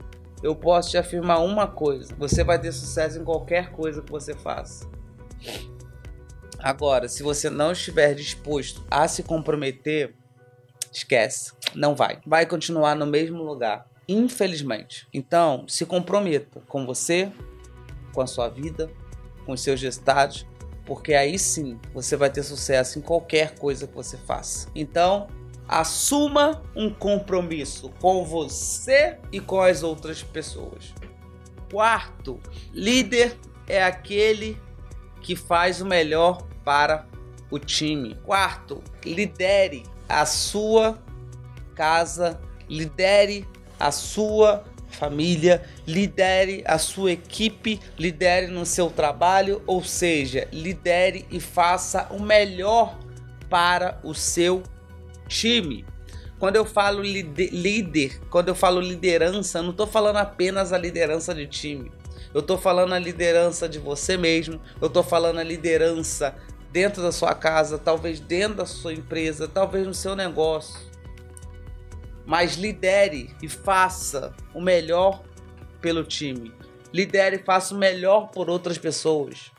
eu 0.42 0.54
posso 0.54 0.90
te 0.90 0.96
afirmar 0.96 1.42
uma 1.44 1.66
coisa: 1.66 2.14
você 2.16 2.42
vai 2.42 2.58
ter 2.58 2.72
sucesso 2.72 3.18
em 3.18 3.24
qualquer 3.24 3.70
coisa 3.70 4.02
que 4.02 4.10
você 4.10 4.34
faça. 4.34 4.88
Agora, 6.58 7.08
se 7.08 7.22
você 7.22 7.48
não 7.48 7.72
estiver 7.72 8.14
disposto 8.14 8.84
a 8.90 9.06
se 9.06 9.22
comprometer, 9.22 10.14
esquece 10.92 11.52
não 11.74 11.94
vai. 11.94 12.20
Vai 12.26 12.46
continuar 12.46 12.94
no 12.94 13.06
mesmo 13.06 13.42
lugar, 13.42 13.86
infelizmente. 14.06 15.06
Então, 15.12 15.66
se 15.68 15.84
comprometa 15.86 16.60
com 16.68 16.86
você, 16.86 17.30
com 18.12 18.20
a 18.20 18.26
sua 18.26 18.48
vida, 18.48 18.90
com 19.44 19.52
os 19.52 19.60
seus 19.60 19.80
resultados, 19.80 20.46
porque 20.88 21.12
aí 21.12 21.38
sim 21.38 21.78
você 21.92 22.16
vai 22.16 22.30
ter 22.30 22.42
sucesso 22.42 22.98
em 22.98 23.02
qualquer 23.02 23.56
coisa 23.56 23.86
que 23.86 23.94
você 23.94 24.16
faça. 24.16 24.70
Então, 24.74 25.28
assuma 25.68 26.62
um 26.74 26.88
compromisso 26.88 27.90
com 28.00 28.24
você 28.24 29.18
e 29.30 29.38
com 29.38 29.60
as 29.60 29.82
outras 29.82 30.22
pessoas. 30.22 30.94
Quarto, 31.70 32.40
líder 32.72 33.36
é 33.66 33.84
aquele 33.84 34.58
que 35.20 35.36
faz 35.36 35.82
o 35.82 35.84
melhor 35.84 36.40
para 36.64 37.06
o 37.50 37.58
time. 37.58 38.14
Quarto, 38.24 38.82
lidere 39.04 39.82
a 40.08 40.24
sua 40.24 40.98
casa, 41.74 42.40
lidere 42.66 43.46
a 43.78 43.92
sua 43.92 44.64
família, 44.98 45.62
lidere 45.86 46.62
a 46.66 46.76
sua 46.76 47.12
equipe, 47.12 47.80
lidere 47.98 48.48
no 48.48 48.66
seu 48.66 48.90
trabalho, 48.90 49.62
ou 49.66 49.82
seja, 49.82 50.48
lidere 50.52 51.24
e 51.30 51.38
faça 51.38 52.08
o 52.10 52.20
melhor 52.20 52.98
para 53.48 54.00
o 54.02 54.12
seu 54.14 54.62
time. 55.28 55.84
Quando 56.38 56.56
eu 56.56 56.64
falo 56.64 57.02
líder, 57.02 58.20
quando 58.28 58.48
eu 58.48 58.54
falo 58.54 58.80
liderança, 58.80 59.58
eu 59.58 59.62
não 59.62 59.70
estou 59.70 59.86
falando 59.86 60.16
apenas 60.16 60.72
a 60.72 60.78
liderança 60.78 61.34
de 61.34 61.46
time. 61.46 61.90
Eu 62.34 62.40
estou 62.40 62.58
falando 62.58 62.92
a 62.92 62.98
liderança 62.98 63.68
de 63.68 63.78
você 63.78 64.16
mesmo, 64.16 64.60
eu 64.80 64.88
estou 64.88 65.02
falando 65.02 65.38
a 65.38 65.42
liderança 65.42 66.34
dentro 66.70 67.02
da 67.02 67.10
sua 67.10 67.34
casa, 67.34 67.78
talvez 67.78 68.20
dentro 68.20 68.58
da 68.58 68.66
sua 68.66 68.92
empresa, 68.92 69.48
talvez 69.48 69.86
no 69.86 69.94
seu 69.94 70.14
negócio 70.14 70.87
mas 72.28 72.56
lidere 72.56 73.34
e 73.42 73.48
faça 73.48 74.34
o 74.52 74.60
melhor 74.60 75.24
pelo 75.80 76.04
time. 76.04 76.52
Lidere 76.92 77.36
e 77.36 77.42
faça 77.42 77.74
o 77.74 77.78
melhor 77.78 78.28
por 78.28 78.50
outras 78.50 78.76
pessoas. 78.76 79.50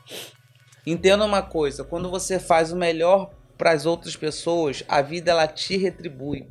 Entenda 0.86 1.24
uma 1.24 1.42
coisa, 1.42 1.82
quando 1.82 2.08
você 2.08 2.38
faz 2.38 2.70
o 2.70 2.76
melhor 2.76 3.32
para 3.58 3.72
as 3.72 3.86
outras 3.86 4.14
pessoas, 4.14 4.84
a 4.86 5.02
vida 5.02 5.32
ela 5.32 5.48
te 5.48 5.76
retribui. 5.76 6.48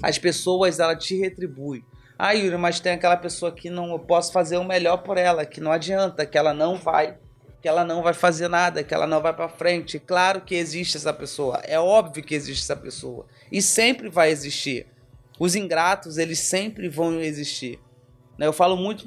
As 0.00 0.18
pessoas 0.18 0.78
ela 0.78 0.94
te 0.94 1.18
retribui. 1.18 1.84
Ah, 2.16 2.34
Yuri, 2.34 2.56
mas 2.56 2.78
tem 2.78 2.92
aquela 2.92 3.16
pessoa 3.16 3.50
que 3.50 3.68
não 3.68 3.90
eu 3.90 3.98
posso 3.98 4.32
fazer 4.32 4.56
o 4.56 4.64
melhor 4.64 4.98
por 4.98 5.18
ela, 5.18 5.44
que 5.44 5.60
não 5.60 5.72
adianta, 5.72 6.24
que 6.24 6.38
ela 6.38 6.54
não 6.54 6.76
vai 6.76 7.18
que 7.62 7.68
ela 7.68 7.84
não 7.84 8.02
vai 8.02 8.12
fazer 8.12 8.48
nada, 8.48 8.82
que 8.82 8.92
ela 8.92 9.06
não 9.06 9.22
vai 9.22 9.32
para 9.32 9.48
frente. 9.48 10.00
Claro 10.00 10.40
que 10.40 10.56
existe 10.56 10.96
essa 10.96 11.12
pessoa, 11.14 11.60
é 11.62 11.78
óbvio 11.78 12.24
que 12.24 12.34
existe 12.34 12.64
essa 12.64 12.74
pessoa 12.76 13.24
e 13.50 13.62
sempre 13.62 14.08
vai 14.08 14.30
existir. 14.30 14.86
Os 15.38 15.54
ingratos, 15.54 16.18
eles 16.18 16.40
sempre 16.40 16.88
vão 16.88 17.20
existir. 17.20 17.78
Né? 18.36 18.46
Eu 18.46 18.52
falo 18.52 18.76
muito 18.76 19.06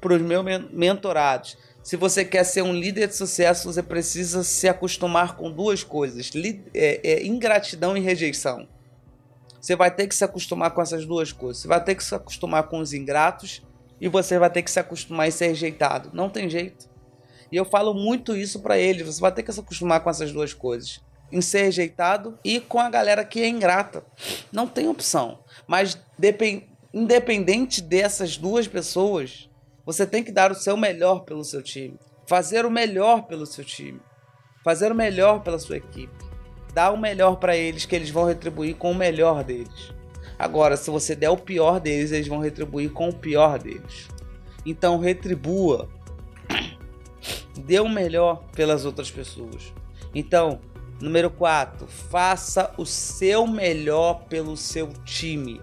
para 0.00 0.14
os 0.14 0.22
meus 0.22 0.44
mentorados. 0.70 1.58
Se 1.82 1.96
você 1.96 2.24
quer 2.24 2.44
ser 2.44 2.62
um 2.62 2.72
líder 2.72 3.08
de 3.08 3.16
sucesso, 3.16 3.70
você 3.70 3.82
precisa 3.82 4.42
se 4.42 4.68
acostumar 4.68 5.36
com 5.36 5.50
duas 5.50 5.82
coisas: 5.82 6.30
é, 6.72 7.00
é, 7.02 7.26
ingratidão 7.26 7.96
e 7.96 8.00
rejeição. 8.00 8.68
Você 9.60 9.74
vai 9.74 9.90
ter 9.90 10.06
que 10.06 10.14
se 10.14 10.24
acostumar 10.24 10.70
com 10.70 10.80
essas 10.80 11.04
duas 11.04 11.32
coisas. 11.32 11.62
Você 11.62 11.68
vai 11.68 11.82
ter 11.82 11.94
que 11.94 12.04
se 12.04 12.14
acostumar 12.14 12.64
com 12.64 12.78
os 12.78 12.92
ingratos 12.92 13.62
e 14.00 14.08
você 14.08 14.38
vai 14.38 14.50
ter 14.50 14.62
que 14.62 14.70
se 14.70 14.78
acostumar 14.78 15.28
e 15.28 15.32
ser 15.32 15.48
rejeitado. 15.48 16.10
Não 16.12 16.28
tem 16.30 16.48
jeito. 16.48 16.93
E 17.54 17.56
eu 17.56 17.64
falo 17.64 17.94
muito 17.94 18.36
isso 18.36 18.58
para 18.58 18.76
eles. 18.76 19.06
Você 19.06 19.20
vai 19.20 19.30
ter 19.30 19.44
que 19.44 19.52
se 19.52 19.60
acostumar 19.60 20.00
com 20.00 20.10
essas 20.10 20.32
duas 20.32 20.52
coisas. 20.52 21.00
Em 21.30 21.40
ser 21.40 21.62
rejeitado 21.62 22.36
e 22.42 22.58
com 22.58 22.80
a 22.80 22.90
galera 22.90 23.24
que 23.24 23.40
é 23.40 23.46
ingrata. 23.46 24.02
Não 24.50 24.66
tem 24.66 24.88
opção. 24.88 25.38
Mas 25.64 25.96
independente 26.92 27.80
dessas 27.80 28.36
duas 28.36 28.66
pessoas, 28.66 29.48
você 29.86 30.04
tem 30.04 30.24
que 30.24 30.32
dar 30.32 30.50
o 30.50 30.54
seu 30.56 30.76
melhor 30.76 31.20
pelo 31.20 31.44
seu 31.44 31.62
time. 31.62 31.96
Fazer 32.26 32.66
o 32.66 32.70
melhor 32.72 33.22
pelo 33.28 33.46
seu 33.46 33.64
time. 33.64 34.00
Fazer 34.64 34.90
o 34.90 34.96
melhor 34.96 35.44
pela 35.44 35.60
sua 35.60 35.76
equipe. 35.76 36.24
Dar 36.72 36.90
o 36.90 36.98
melhor 36.98 37.36
para 37.36 37.56
eles 37.56 37.86
que 37.86 37.94
eles 37.94 38.10
vão 38.10 38.24
retribuir 38.24 38.74
com 38.74 38.90
o 38.90 38.96
melhor 38.96 39.44
deles. 39.44 39.94
Agora, 40.36 40.76
se 40.76 40.90
você 40.90 41.14
der 41.14 41.30
o 41.30 41.36
pior 41.36 41.78
deles, 41.78 42.10
eles 42.10 42.26
vão 42.26 42.40
retribuir 42.40 42.90
com 42.90 43.10
o 43.10 43.14
pior 43.14 43.60
deles. 43.60 44.08
Então, 44.66 44.98
retribua 44.98 45.88
dê 47.60 47.80
o 47.80 47.88
melhor 47.88 48.42
pelas 48.52 48.84
outras 48.84 49.10
pessoas. 49.10 49.72
Então, 50.14 50.60
número 51.00 51.30
4, 51.30 51.86
faça 51.86 52.72
o 52.76 52.84
seu 52.84 53.46
melhor 53.46 54.24
pelo 54.28 54.56
seu 54.56 54.88
time. 55.04 55.60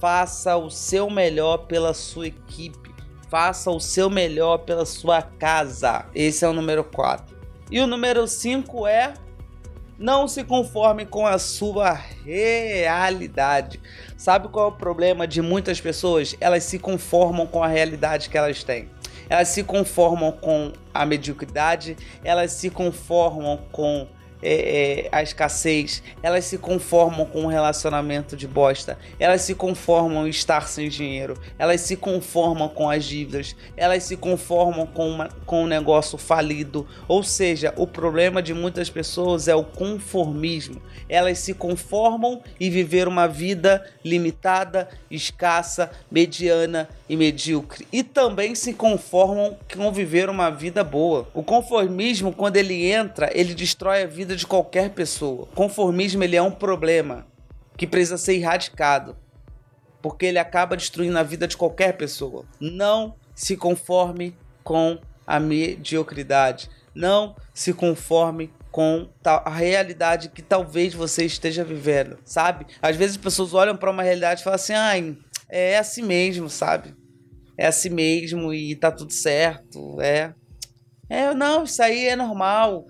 Faça 0.00 0.56
o 0.56 0.70
seu 0.70 1.10
melhor 1.10 1.58
pela 1.58 1.92
sua 1.94 2.28
equipe. 2.28 2.94
Faça 3.28 3.70
o 3.70 3.80
seu 3.80 4.08
melhor 4.08 4.58
pela 4.58 4.86
sua 4.86 5.20
casa. 5.20 6.06
Esse 6.14 6.44
é 6.44 6.48
o 6.48 6.52
número 6.52 6.84
4. 6.84 7.36
E 7.70 7.80
o 7.80 7.86
número 7.86 8.26
5 8.26 8.86
é 8.86 9.14
não 9.98 10.28
se 10.28 10.44
conforme 10.44 11.04
com 11.04 11.26
a 11.26 11.38
sua 11.38 11.92
realidade. 11.92 13.80
Sabe 14.16 14.48
qual 14.48 14.66
é 14.66 14.68
o 14.68 14.76
problema 14.76 15.26
de 15.26 15.42
muitas 15.42 15.80
pessoas? 15.80 16.36
Elas 16.40 16.62
se 16.62 16.78
conformam 16.78 17.46
com 17.46 17.62
a 17.62 17.66
realidade 17.66 18.30
que 18.30 18.38
elas 18.38 18.62
têm 18.62 18.88
elas 19.28 19.48
se 19.48 19.62
conformam 19.62 20.32
com 20.32 20.72
a 20.92 21.04
mediocridade, 21.04 21.96
elas 22.24 22.52
se 22.52 22.70
conformam 22.70 23.58
com 23.70 24.06
é, 24.42 25.06
é, 25.06 25.08
a 25.10 25.22
escassez, 25.22 26.02
elas 26.22 26.44
se 26.44 26.58
conformam 26.58 27.26
com 27.26 27.42
um 27.42 27.46
relacionamento 27.46 28.36
de 28.36 28.46
bosta, 28.46 28.98
elas 29.18 29.42
se 29.42 29.54
conformam 29.54 30.26
em 30.26 30.30
estar 30.30 30.68
sem 30.68 30.88
dinheiro, 30.88 31.34
elas 31.58 31.80
se 31.80 31.96
conformam 31.96 32.68
com 32.68 32.88
as 32.88 33.04
dívidas, 33.04 33.56
elas 33.76 34.04
se 34.04 34.16
conformam 34.16 34.86
com, 34.86 35.08
uma, 35.08 35.28
com 35.44 35.64
um 35.64 35.66
negócio 35.66 36.16
falido. 36.18 36.86
Ou 37.06 37.22
seja, 37.22 37.72
o 37.76 37.86
problema 37.86 38.42
de 38.42 38.54
muitas 38.54 38.88
pessoas 38.88 39.48
é 39.48 39.54
o 39.54 39.64
conformismo. 39.64 40.80
Elas 41.08 41.38
se 41.38 41.54
conformam 41.54 42.42
e 42.60 42.70
viver 42.70 43.08
uma 43.08 43.26
vida 43.26 43.84
limitada, 44.04 44.88
escassa, 45.10 45.90
mediana 46.10 46.88
e 47.08 47.16
medíocre. 47.16 47.86
E 47.92 48.02
também 48.02 48.54
se 48.54 48.74
conformam 48.74 49.56
com 49.74 49.90
viver 49.90 50.28
uma 50.28 50.50
vida 50.50 50.84
boa. 50.84 51.26
O 51.32 51.42
conformismo, 51.42 52.32
quando 52.32 52.56
ele 52.56 52.90
entra, 52.90 53.30
ele 53.34 53.54
destrói 53.54 54.02
a 54.02 54.06
vida 54.06 54.27
vida 54.28 54.36
de 54.36 54.46
qualquer 54.46 54.90
pessoa. 54.90 55.48
Conformismo 55.54 56.22
ele 56.22 56.36
é 56.36 56.42
um 56.42 56.50
problema 56.50 57.26
que 57.78 57.86
precisa 57.86 58.18
ser 58.18 58.34
erradicado, 58.34 59.16
porque 60.02 60.26
ele 60.26 60.38
acaba 60.38 60.76
destruindo 60.76 61.18
a 61.18 61.22
vida 61.22 61.48
de 61.48 61.56
qualquer 61.56 61.96
pessoa. 61.96 62.44
Não 62.60 63.14
se 63.34 63.56
conforme 63.56 64.36
com 64.62 64.98
a 65.26 65.40
mediocridade. 65.40 66.68
Não 66.94 67.34
se 67.54 67.72
conforme 67.72 68.52
com 68.70 69.08
a 69.24 69.50
realidade 69.50 70.28
que 70.28 70.42
talvez 70.42 70.92
você 70.92 71.24
esteja 71.24 71.64
vivendo, 71.64 72.18
sabe? 72.24 72.66
Às 72.82 72.96
vezes 72.96 73.16
as 73.16 73.22
pessoas 73.22 73.54
olham 73.54 73.76
para 73.76 73.90
uma 73.90 74.02
realidade 74.02 74.40
e 74.40 74.44
falam 74.44 74.56
assim: 74.56 74.74
"Ai, 74.74 75.16
é 75.48 75.78
assim 75.78 76.02
mesmo, 76.02 76.50
sabe? 76.50 76.94
É 77.56 77.66
assim 77.66 77.88
mesmo 77.88 78.52
e 78.52 78.74
tá 78.76 78.90
tudo 78.90 79.12
certo, 79.12 80.00
é. 80.00 80.34
É, 81.08 81.32
não, 81.32 81.64
isso 81.64 81.82
aí 81.82 82.08
é 82.08 82.16
normal. 82.16 82.84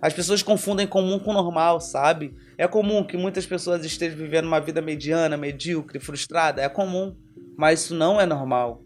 As 0.00 0.12
pessoas 0.12 0.42
confundem 0.42 0.86
comum 0.86 1.18
com 1.18 1.32
normal, 1.32 1.80
sabe? 1.80 2.34
É 2.56 2.68
comum 2.68 3.02
que 3.02 3.16
muitas 3.16 3.46
pessoas 3.46 3.84
estejam 3.84 4.16
vivendo 4.16 4.46
uma 4.46 4.60
vida 4.60 4.80
mediana, 4.80 5.36
medíocre, 5.36 5.98
frustrada. 5.98 6.62
É 6.62 6.68
comum, 6.68 7.16
mas 7.56 7.82
isso 7.82 7.94
não 7.94 8.20
é 8.20 8.24
normal. 8.24 8.82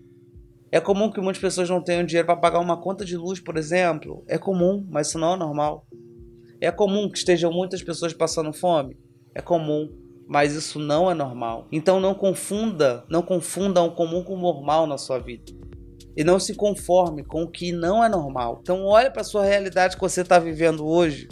É 0.71 0.81
comum 0.81 1.11
que 1.11 1.21
muitas 1.21 1.40
pessoas 1.40 1.69
não 1.69 1.83
tenham 1.83 2.04
dinheiro 2.04 2.26
para 2.26 2.37
pagar 2.37 2.61
uma 2.61 2.81
conta 2.81 3.04
de 3.04 3.14
luz, 3.14 3.38
por 3.38 3.59
exemplo. 3.59 4.25
É 4.26 4.38
comum, 4.38 4.87
mas 4.90 5.09
isso 5.09 5.19
não 5.19 5.35
é 5.35 5.37
normal. 5.37 5.87
É 6.61 6.71
comum 6.71 7.11
que 7.11 7.19
estejam 7.19 7.52
muitas 7.52 7.83
pessoas 7.83 8.14
passando 8.14 8.52
fome. 8.52 8.97
É 9.35 9.42
comum, 9.42 9.90
mas 10.26 10.54
isso 10.54 10.78
não 10.78 11.11
é 11.11 11.14
normal. 11.14 11.69
Então 11.71 12.00
não 12.00 12.14
confunda, 12.14 13.04
não 13.11 13.21
confunda 13.21 13.83
o 13.83 13.95
comum 13.95 14.25
com 14.25 14.35
o 14.35 14.40
normal 14.40 14.87
na 14.87 14.97
sua 14.97 15.19
vida 15.19 15.62
e 16.16 16.25
não 16.25 16.38
se 16.38 16.54
conforme 16.54 17.25
com 17.25 17.42
o 17.42 17.50
que 17.50 17.73
não 17.73 18.02
é 18.02 18.09
normal. 18.09 18.61
Então 18.62 18.85
olha 18.85 19.11
para 19.11 19.25
sua 19.25 19.45
realidade 19.45 19.97
que 19.97 20.02
você 20.02 20.23
está 20.23 20.38
vivendo 20.38 20.87
hoje, 20.87 21.28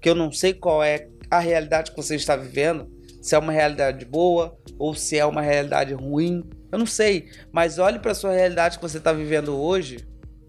que 0.00 0.08
eu 0.08 0.14
não 0.14 0.32
sei 0.32 0.52
qual 0.54 0.82
é 0.82 1.08
a 1.30 1.38
realidade 1.38 1.90
que 1.90 1.96
você 1.96 2.16
está 2.16 2.36
vivendo, 2.36 2.88
se 3.20 3.34
é 3.34 3.38
uma 3.38 3.52
realidade 3.52 4.04
boa 4.04 4.56
ou 4.78 4.94
se 4.94 5.18
é 5.18 5.24
uma 5.24 5.42
realidade 5.42 5.92
ruim, 5.92 6.42
eu 6.70 6.78
não 6.78 6.86
sei, 6.86 7.28
mas 7.52 7.78
olhe 7.78 7.98
para 7.98 8.14
sua 8.14 8.32
realidade 8.32 8.76
que 8.78 8.82
você 8.82 8.98
está 8.98 9.12
vivendo 9.12 9.56
hoje 9.56 10.06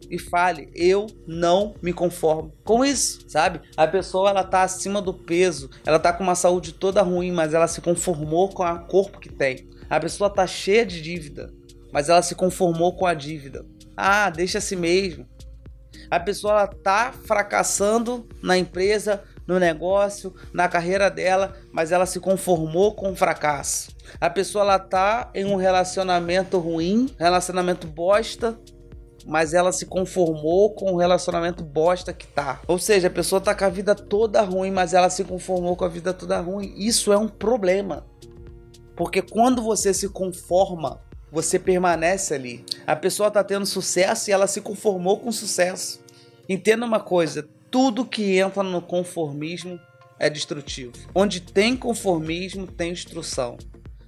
e 0.09 0.17
fale, 0.17 0.69
eu 0.73 1.07
não 1.27 1.75
me 1.81 1.93
conformo 1.93 2.53
com 2.63 2.83
isso, 2.83 3.29
sabe? 3.29 3.61
A 3.77 3.87
pessoa 3.87 4.29
ela 4.29 4.43
tá 4.43 4.63
acima 4.63 5.01
do 5.01 5.13
peso, 5.13 5.69
ela 5.85 5.99
tá 5.99 6.11
com 6.11 6.23
uma 6.23 6.35
saúde 6.35 6.73
toda 6.73 7.01
ruim, 7.01 7.31
mas 7.31 7.53
ela 7.53 7.67
se 7.67 7.79
conformou 7.79 8.49
com 8.49 8.63
o 8.63 8.85
corpo 8.87 9.19
que 9.19 9.29
tem. 9.29 9.69
A 9.89 9.99
pessoa 9.99 10.29
tá 10.29 10.47
cheia 10.47 10.85
de 10.85 11.01
dívida, 11.01 11.53
mas 11.91 12.09
ela 12.09 12.21
se 12.21 12.35
conformou 12.35 12.95
com 12.95 13.05
a 13.05 13.13
dívida. 13.13 13.65
Ah, 13.95 14.29
deixa 14.29 14.57
assim 14.59 14.75
mesmo. 14.75 15.27
A 16.09 16.19
pessoa 16.19 16.53
ela 16.53 16.67
tá 16.67 17.13
fracassando 17.25 18.27
na 18.41 18.57
empresa, 18.57 19.23
no 19.45 19.59
negócio, 19.59 20.33
na 20.53 20.67
carreira 20.67 21.09
dela, 21.09 21.55
mas 21.71 21.91
ela 21.91 22.05
se 22.05 22.19
conformou 22.19 22.93
com 22.93 23.11
o 23.11 23.15
fracasso. 23.15 23.91
A 24.19 24.29
pessoa 24.29 24.63
ela 24.63 24.79
tá 24.79 25.29
em 25.33 25.45
um 25.45 25.55
relacionamento 25.55 26.57
ruim, 26.59 27.13
relacionamento 27.17 27.87
bosta, 27.87 28.59
mas 29.25 29.53
ela 29.53 29.71
se 29.71 29.85
conformou 29.85 30.73
com 30.73 30.93
o 30.93 30.97
relacionamento 30.97 31.63
bosta 31.63 32.13
que 32.13 32.27
tá. 32.27 32.61
Ou 32.67 32.79
seja, 32.79 33.07
a 33.07 33.11
pessoa 33.11 33.41
tá 33.41 33.53
com 33.53 33.65
a 33.65 33.69
vida 33.69 33.93
toda 33.93 34.41
ruim, 34.41 34.71
mas 34.71 34.93
ela 34.93 35.09
se 35.09 35.23
conformou 35.23 35.75
com 35.75 35.85
a 35.85 35.89
vida 35.89 36.13
toda 36.13 36.39
ruim. 36.39 36.73
Isso 36.77 37.11
é 37.11 37.17
um 37.17 37.27
problema. 37.27 38.05
Porque 38.95 39.21
quando 39.21 39.61
você 39.61 39.93
se 39.93 40.09
conforma 40.09 40.99
você 41.31 41.59
permanece 41.59 42.33
ali. 42.33 42.65
A 42.85 42.95
pessoa 42.95 43.27
está 43.27 43.43
tendo 43.43 43.65
sucesso 43.65 44.29
e 44.29 44.33
ela 44.33 44.47
se 44.47 44.61
conformou 44.61 45.19
com 45.19 45.31
sucesso. 45.31 45.99
Entenda 46.47 46.85
uma 46.85 46.99
coisa: 46.99 47.47
tudo 47.69 48.05
que 48.05 48.37
entra 48.37 48.63
no 48.63 48.81
conformismo 48.81 49.79
é 50.19 50.29
destrutivo. 50.29 50.93
Onde 51.13 51.39
tem 51.39 51.75
conformismo, 51.75 52.67
tem 52.67 52.93
destruição. 52.93 53.57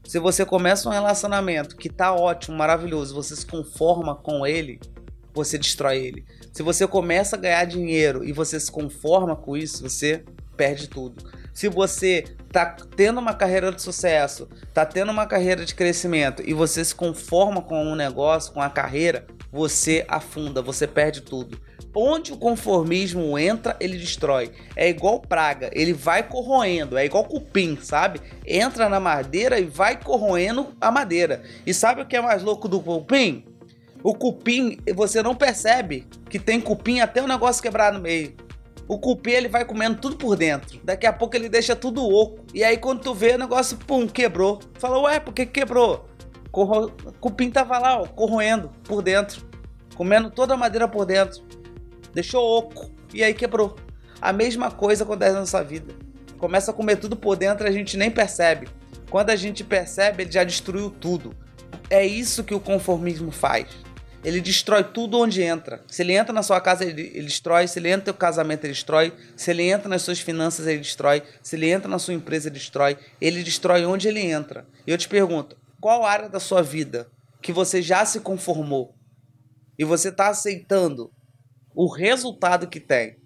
Se 0.03 0.19
você 0.19 0.45
começa 0.45 0.89
um 0.89 0.91
relacionamento 0.91 1.75
que 1.75 1.87
está 1.87 2.13
ótimo, 2.13 2.57
maravilhoso, 2.57 3.15
você 3.15 3.35
se 3.35 3.45
conforma 3.45 4.15
com 4.15 4.45
ele, 4.45 4.79
você 5.33 5.57
destrói 5.57 5.99
ele. 5.99 6.25
Se 6.51 6.61
você 6.63 6.85
começa 6.85 7.35
a 7.35 7.39
ganhar 7.39 7.63
dinheiro 7.65 8.23
e 8.23 8.33
você 8.33 8.59
se 8.59 8.69
conforma 8.69 9.35
com 9.35 9.55
isso, 9.55 9.83
você 9.87 10.23
perde 10.57 10.89
tudo. 10.89 11.23
Se 11.53 11.67
você 11.67 12.25
tá 12.51 12.65
tendo 12.95 13.19
uma 13.19 13.33
carreira 13.33 13.71
de 13.71 13.81
sucesso, 13.81 14.47
tá 14.73 14.85
tendo 14.85 15.11
uma 15.11 15.25
carreira 15.25 15.65
de 15.65 15.75
crescimento 15.75 16.41
e 16.45 16.53
você 16.53 16.83
se 16.83 16.95
conforma 16.95 17.61
com 17.61 17.83
um 17.83 17.95
negócio, 17.95 18.53
com 18.53 18.61
a 18.61 18.69
carreira, 18.69 19.25
você 19.51 20.05
afunda, 20.07 20.61
você 20.61 20.87
perde 20.87 21.21
tudo. 21.21 21.59
Onde 21.93 22.31
o 22.31 22.37
conformismo 22.37 23.37
entra, 23.37 23.75
ele 23.79 23.97
destrói. 23.97 24.51
É 24.77 24.89
igual 24.89 25.19
praga, 25.19 25.69
ele 25.73 25.91
vai 25.91 26.23
corroendo, 26.23 26.97
é 26.97 27.05
igual 27.05 27.25
cupim, 27.25 27.77
sabe? 27.81 28.21
Entra 28.47 28.87
na 28.87 28.99
madeira 28.99 29.59
e 29.59 29.65
vai 29.65 30.01
corroendo 30.01 30.73
a 30.79 30.89
madeira. 30.89 31.43
E 31.65 31.73
sabe 31.73 32.01
o 32.01 32.05
que 32.05 32.15
é 32.15 32.21
mais 32.21 32.43
louco 32.43 32.69
do 32.69 32.79
cupim? 32.79 33.43
O 34.01 34.15
cupim, 34.15 34.79
você 34.95 35.21
não 35.21 35.35
percebe 35.35 36.07
que 36.29 36.39
tem 36.39 36.61
cupim 36.61 37.01
até 37.01 37.21
o 37.21 37.27
negócio 37.27 37.61
quebrar 37.61 37.91
no 37.91 37.99
meio 37.99 38.35
o 38.87 38.97
cupim 38.97 39.31
ele 39.31 39.47
vai 39.47 39.65
comendo 39.65 39.99
tudo 39.99 40.17
por 40.17 40.35
dentro. 40.35 40.79
Daqui 40.83 41.05
a 41.05 41.13
pouco 41.13 41.35
ele 41.35 41.49
deixa 41.49 41.75
tudo 41.75 42.03
oco. 42.03 42.45
E 42.53 42.63
aí 42.63 42.77
quando 42.77 43.01
tu 43.01 43.13
vê 43.13 43.35
o 43.35 43.37
negócio, 43.37 43.77
pum, 43.77 44.07
quebrou. 44.07 44.59
Fala, 44.75 44.99
ué, 44.99 45.19
por 45.19 45.33
que 45.33 45.45
quebrou? 45.45 46.07
Corro... 46.51 46.91
O 47.05 47.13
cupim 47.13 47.49
tava 47.49 47.77
lá, 47.79 48.01
ó, 48.01 48.05
corroendo 48.05 48.69
por 48.83 49.01
dentro. 49.01 49.45
Comendo 49.95 50.29
toda 50.29 50.53
a 50.53 50.57
madeira 50.57 50.87
por 50.87 51.05
dentro. 51.05 51.41
Deixou 52.13 52.43
oco. 52.57 52.89
E 53.13 53.23
aí 53.23 53.33
quebrou. 53.33 53.75
A 54.21 54.33
mesma 54.33 54.69
coisa 54.69 55.03
acontece 55.03 55.33
na 55.33 55.39
nossa 55.41 55.63
vida. 55.63 55.93
Começa 56.37 56.71
a 56.71 56.73
comer 56.73 56.97
tudo 56.97 57.15
por 57.15 57.35
dentro 57.35 57.65
e 57.65 57.69
a 57.69 57.71
gente 57.71 57.95
nem 57.95 58.11
percebe. 58.11 58.67
Quando 59.09 59.29
a 59.29 59.35
gente 59.35 59.63
percebe, 59.63 60.23
ele 60.23 60.31
já 60.31 60.43
destruiu 60.43 60.89
tudo. 60.89 61.35
É 61.89 62.05
isso 62.05 62.43
que 62.43 62.53
o 62.53 62.59
conformismo 62.59 63.31
faz 63.31 63.67
ele 64.23 64.39
destrói 64.39 64.83
tudo 64.83 65.17
onde 65.17 65.41
entra. 65.41 65.83
Se 65.87 66.01
ele 66.03 66.13
entra 66.13 66.31
na 66.31 66.43
sua 66.43 66.61
casa, 66.61 66.85
ele, 66.85 67.11
ele, 67.13 67.25
destrói. 67.25 67.67
Se 67.67 67.79
ele 67.79 67.89
entra 67.89 67.99
no 67.99 68.05
seu 68.05 68.13
casamento, 68.13 68.65
ele 68.65 68.73
destrói. 68.73 69.13
Se 69.35 69.49
ele 69.49 69.63
entra 69.63 69.89
nas 69.89 70.03
suas 70.03 70.19
finanças, 70.19 70.67
ele 70.67 70.79
destrói. 70.79 71.23
Se 71.41 71.55
ele 71.55 71.69
entra 71.69 71.89
na 71.89 71.97
sua 71.97 72.13
empresa, 72.13 72.47
ele 72.47 72.57
destrói. 72.57 72.97
Ele 73.19 73.43
destrói 73.43 73.85
onde 73.85 74.07
ele 74.07 74.19
entra. 74.21 74.67
E 74.85 74.91
eu 74.91 74.97
te 74.97 75.09
pergunto, 75.09 75.57
qual 75.79 76.05
área 76.05 76.29
da 76.29 76.39
sua 76.39 76.61
vida 76.61 77.09
que 77.41 77.51
você 77.51 77.81
já 77.81 78.05
se 78.05 78.19
conformou 78.19 78.93
e 79.77 79.83
você 79.83 80.09
está 80.09 80.29
aceitando 80.29 81.11
o 81.73 81.87
resultado 81.87 82.67
que 82.67 82.79
tem? 82.79 83.17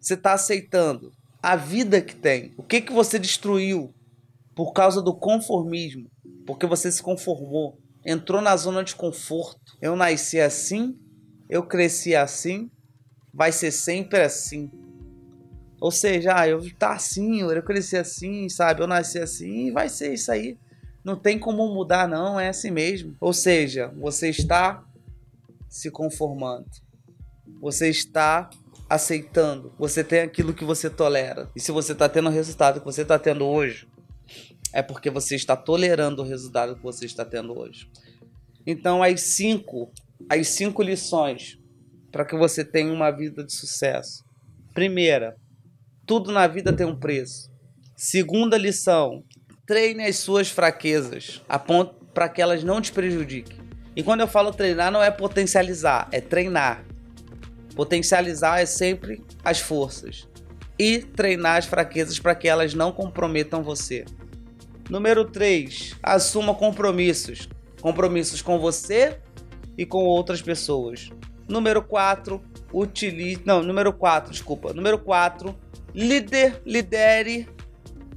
Você 0.00 0.14
está 0.14 0.34
aceitando 0.34 1.12
a 1.42 1.56
vida 1.56 2.00
que 2.00 2.14
tem? 2.14 2.54
O 2.56 2.62
que, 2.62 2.80
que 2.80 2.92
você 2.92 3.18
destruiu 3.18 3.92
por 4.54 4.72
causa 4.72 5.02
do 5.02 5.12
conformismo? 5.12 6.08
Porque 6.46 6.66
você 6.66 6.92
se 6.92 7.02
conformou 7.02 7.81
entrou 8.04 8.40
na 8.40 8.56
zona 8.56 8.82
de 8.82 8.94
conforto. 8.94 9.76
Eu 9.80 9.96
nasci 9.96 10.40
assim, 10.40 10.98
eu 11.48 11.62
cresci 11.62 12.14
assim, 12.14 12.70
vai 13.32 13.52
ser 13.52 13.70
sempre 13.70 14.20
assim. 14.20 14.70
Ou 15.80 15.90
seja, 15.90 16.36
ah, 16.36 16.48
eu 16.48 16.60
tá 16.76 16.92
assim, 16.92 17.40
eu 17.40 17.62
cresci 17.62 17.96
assim, 17.96 18.48
sabe? 18.48 18.82
Eu 18.82 18.86
nasci 18.86 19.18
assim 19.18 19.66
e 19.66 19.70
vai 19.70 19.88
ser 19.88 20.14
isso 20.14 20.30
aí. 20.30 20.56
Não 21.04 21.16
tem 21.16 21.38
como 21.38 21.66
mudar, 21.74 22.06
não, 22.06 22.38
é 22.38 22.48
assim 22.48 22.70
mesmo. 22.70 23.16
Ou 23.20 23.32
seja, 23.32 23.92
você 23.96 24.30
está 24.30 24.84
se 25.68 25.90
conformando. 25.90 26.66
Você 27.60 27.88
está 27.88 28.48
aceitando. 28.88 29.72
Você 29.78 30.04
tem 30.04 30.20
aquilo 30.20 30.54
que 30.54 30.64
você 30.64 30.88
tolera. 30.88 31.50
E 31.56 31.60
se 31.60 31.72
você 31.72 31.92
está 31.92 32.08
tendo 32.08 32.28
o 32.28 32.32
resultado 32.32 32.78
que 32.78 32.86
você 32.86 33.02
está 33.02 33.18
tendo 33.18 33.44
hoje, 33.44 33.88
é 34.72 34.82
porque 34.82 35.10
você 35.10 35.34
está 35.36 35.56
tolerando 35.56 36.22
o 36.22 36.24
resultado 36.24 36.76
que 36.76 36.82
você 36.82 37.04
está 37.06 37.24
tendo 37.24 37.58
hoje. 37.58 37.88
Então, 38.66 39.02
as 39.02 39.20
cinco, 39.20 39.92
as 40.28 40.48
cinco 40.48 40.82
lições 40.82 41.58
para 42.10 42.24
que 42.24 42.36
você 42.36 42.64
tenha 42.64 42.92
uma 42.92 43.10
vida 43.10 43.44
de 43.44 43.52
sucesso. 43.54 44.24
Primeira, 44.74 45.34
tudo 46.06 46.30
na 46.30 46.46
vida 46.46 46.72
tem 46.72 46.86
um 46.86 46.98
preço. 46.98 47.50
Segunda 47.96 48.56
lição, 48.56 49.22
treine 49.66 50.04
as 50.04 50.16
suas 50.16 50.48
fraquezas, 50.48 51.42
a 51.48 51.58
ponto 51.58 52.04
para 52.06 52.28
que 52.28 52.42
elas 52.42 52.62
não 52.62 52.80
te 52.80 52.92
prejudiquem. 52.92 53.58
E 53.94 54.02
quando 54.02 54.20
eu 54.20 54.28
falo 54.28 54.52
treinar, 54.52 54.90
não 54.90 55.02
é 55.02 55.10
potencializar, 55.10 56.08
é 56.12 56.20
treinar. 56.20 56.84
Potencializar 57.74 58.60
é 58.60 58.66
sempre 58.66 59.22
as 59.44 59.60
forças. 59.60 60.28
e 60.78 60.98
treinar 60.98 61.58
as 61.58 61.66
fraquezas 61.66 62.18
para 62.18 62.34
que 62.34 62.48
elas 62.48 62.74
não 62.74 62.90
comprometam 62.90 63.62
você. 63.62 64.04
Número 64.92 65.24
3, 65.24 65.96
assuma 66.02 66.54
compromissos. 66.54 67.48
Compromissos 67.80 68.42
com 68.42 68.58
você 68.58 69.16
e 69.78 69.86
com 69.86 70.04
outras 70.04 70.42
pessoas. 70.42 71.08
Número 71.48 71.82
4, 71.82 72.38
utilize. 72.70 73.40
Não, 73.42 73.62
número 73.62 73.90
4, 73.90 74.30
desculpa. 74.30 74.74
Número 74.74 74.98
4, 74.98 75.58
líder, 75.94 76.60
lidere. 76.66 77.48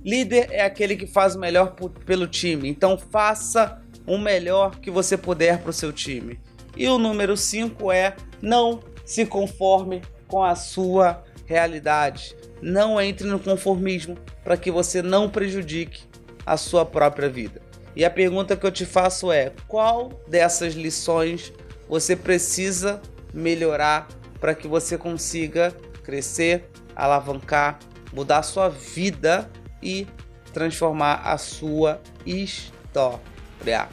Líder 0.03 0.49
é 0.51 0.65
aquele 0.65 0.97
que 0.97 1.07
faz 1.07 1.33
o 1.33 1.39
melhor 1.39 1.75
pelo 2.05 2.27
time. 2.27 2.67
Então 2.67 2.97
faça 2.97 3.81
o 4.05 4.17
melhor 4.17 4.77
que 4.81 4.91
você 4.91 5.15
puder 5.15 5.59
para 5.59 5.69
o 5.69 5.73
seu 5.73 5.93
time. 5.93 6.41
E 6.75 6.89
o 6.89 6.97
número 6.97 7.37
5 7.37 7.89
é 7.89 8.17
não 8.41 8.81
se 9.05 9.25
conforme 9.25 10.01
com 10.27 10.43
a 10.43 10.55
sua 10.55 11.23
realidade. 11.45 12.35
Não 12.61 12.99
entre 12.99 13.25
no 13.27 13.39
conformismo 13.39 14.17
para 14.43 14.57
que 14.57 14.69
você 14.69 15.01
não 15.01 15.29
prejudique 15.29 16.13
a 16.45 16.57
sua 16.57 16.85
própria 16.85 17.29
vida. 17.29 17.61
E 17.95 18.03
a 18.03 18.09
pergunta 18.09 18.55
que 18.55 18.65
eu 18.65 18.71
te 18.71 18.85
faço 18.85 19.31
é: 19.31 19.53
qual 19.67 20.11
dessas 20.27 20.73
lições 20.73 21.53
você 21.87 22.15
precisa 22.15 23.01
melhorar 23.33 24.07
para 24.39 24.53
que 24.53 24.67
você 24.67 24.97
consiga 24.97 25.73
crescer, 26.03 26.69
alavancar, 26.95 27.79
mudar 28.13 28.39
a 28.39 28.43
sua 28.43 28.69
vida 28.69 29.49
e 29.81 30.07
transformar 30.53 31.21
a 31.23 31.37
sua 31.37 32.01
história? 32.25 33.89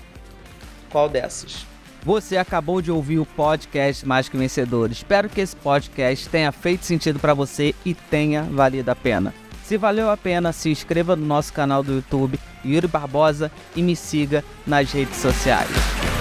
Qual 0.90 1.08
dessas? 1.08 1.66
Você 2.04 2.36
acabou 2.36 2.82
de 2.82 2.90
ouvir 2.90 3.20
o 3.20 3.26
podcast 3.26 4.04
Mais 4.04 4.28
que 4.28 4.36
Vencedor. 4.36 4.90
Espero 4.90 5.28
que 5.28 5.40
esse 5.40 5.54
podcast 5.54 6.28
tenha 6.28 6.50
feito 6.50 6.84
sentido 6.84 7.20
para 7.20 7.32
você 7.32 7.74
e 7.84 7.94
tenha 7.94 8.42
valido 8.42 8.90
a 8.90 8.96
pena. 8.96 9.32
Se 9.72 9.78
valeu 9.78 10.10
a 10.10 10.18
pena, 10.18 10.52
se 10.52 10.68
inscreva 10.68 11.16
no 11.16 11.24
nosso 11.24 11.50
canal 11.50 11.82
do 11.82 11.94
YouTube, 11.94 12.38
Yuri 12.62 12.86
Barbosa, 12.86 13.50
e 13.74 13.80
me 13.80 13.96
siga 13.96 14.44
nas 14.66 14.92
redes 14.92 15.16
sociais. 15.16 16.11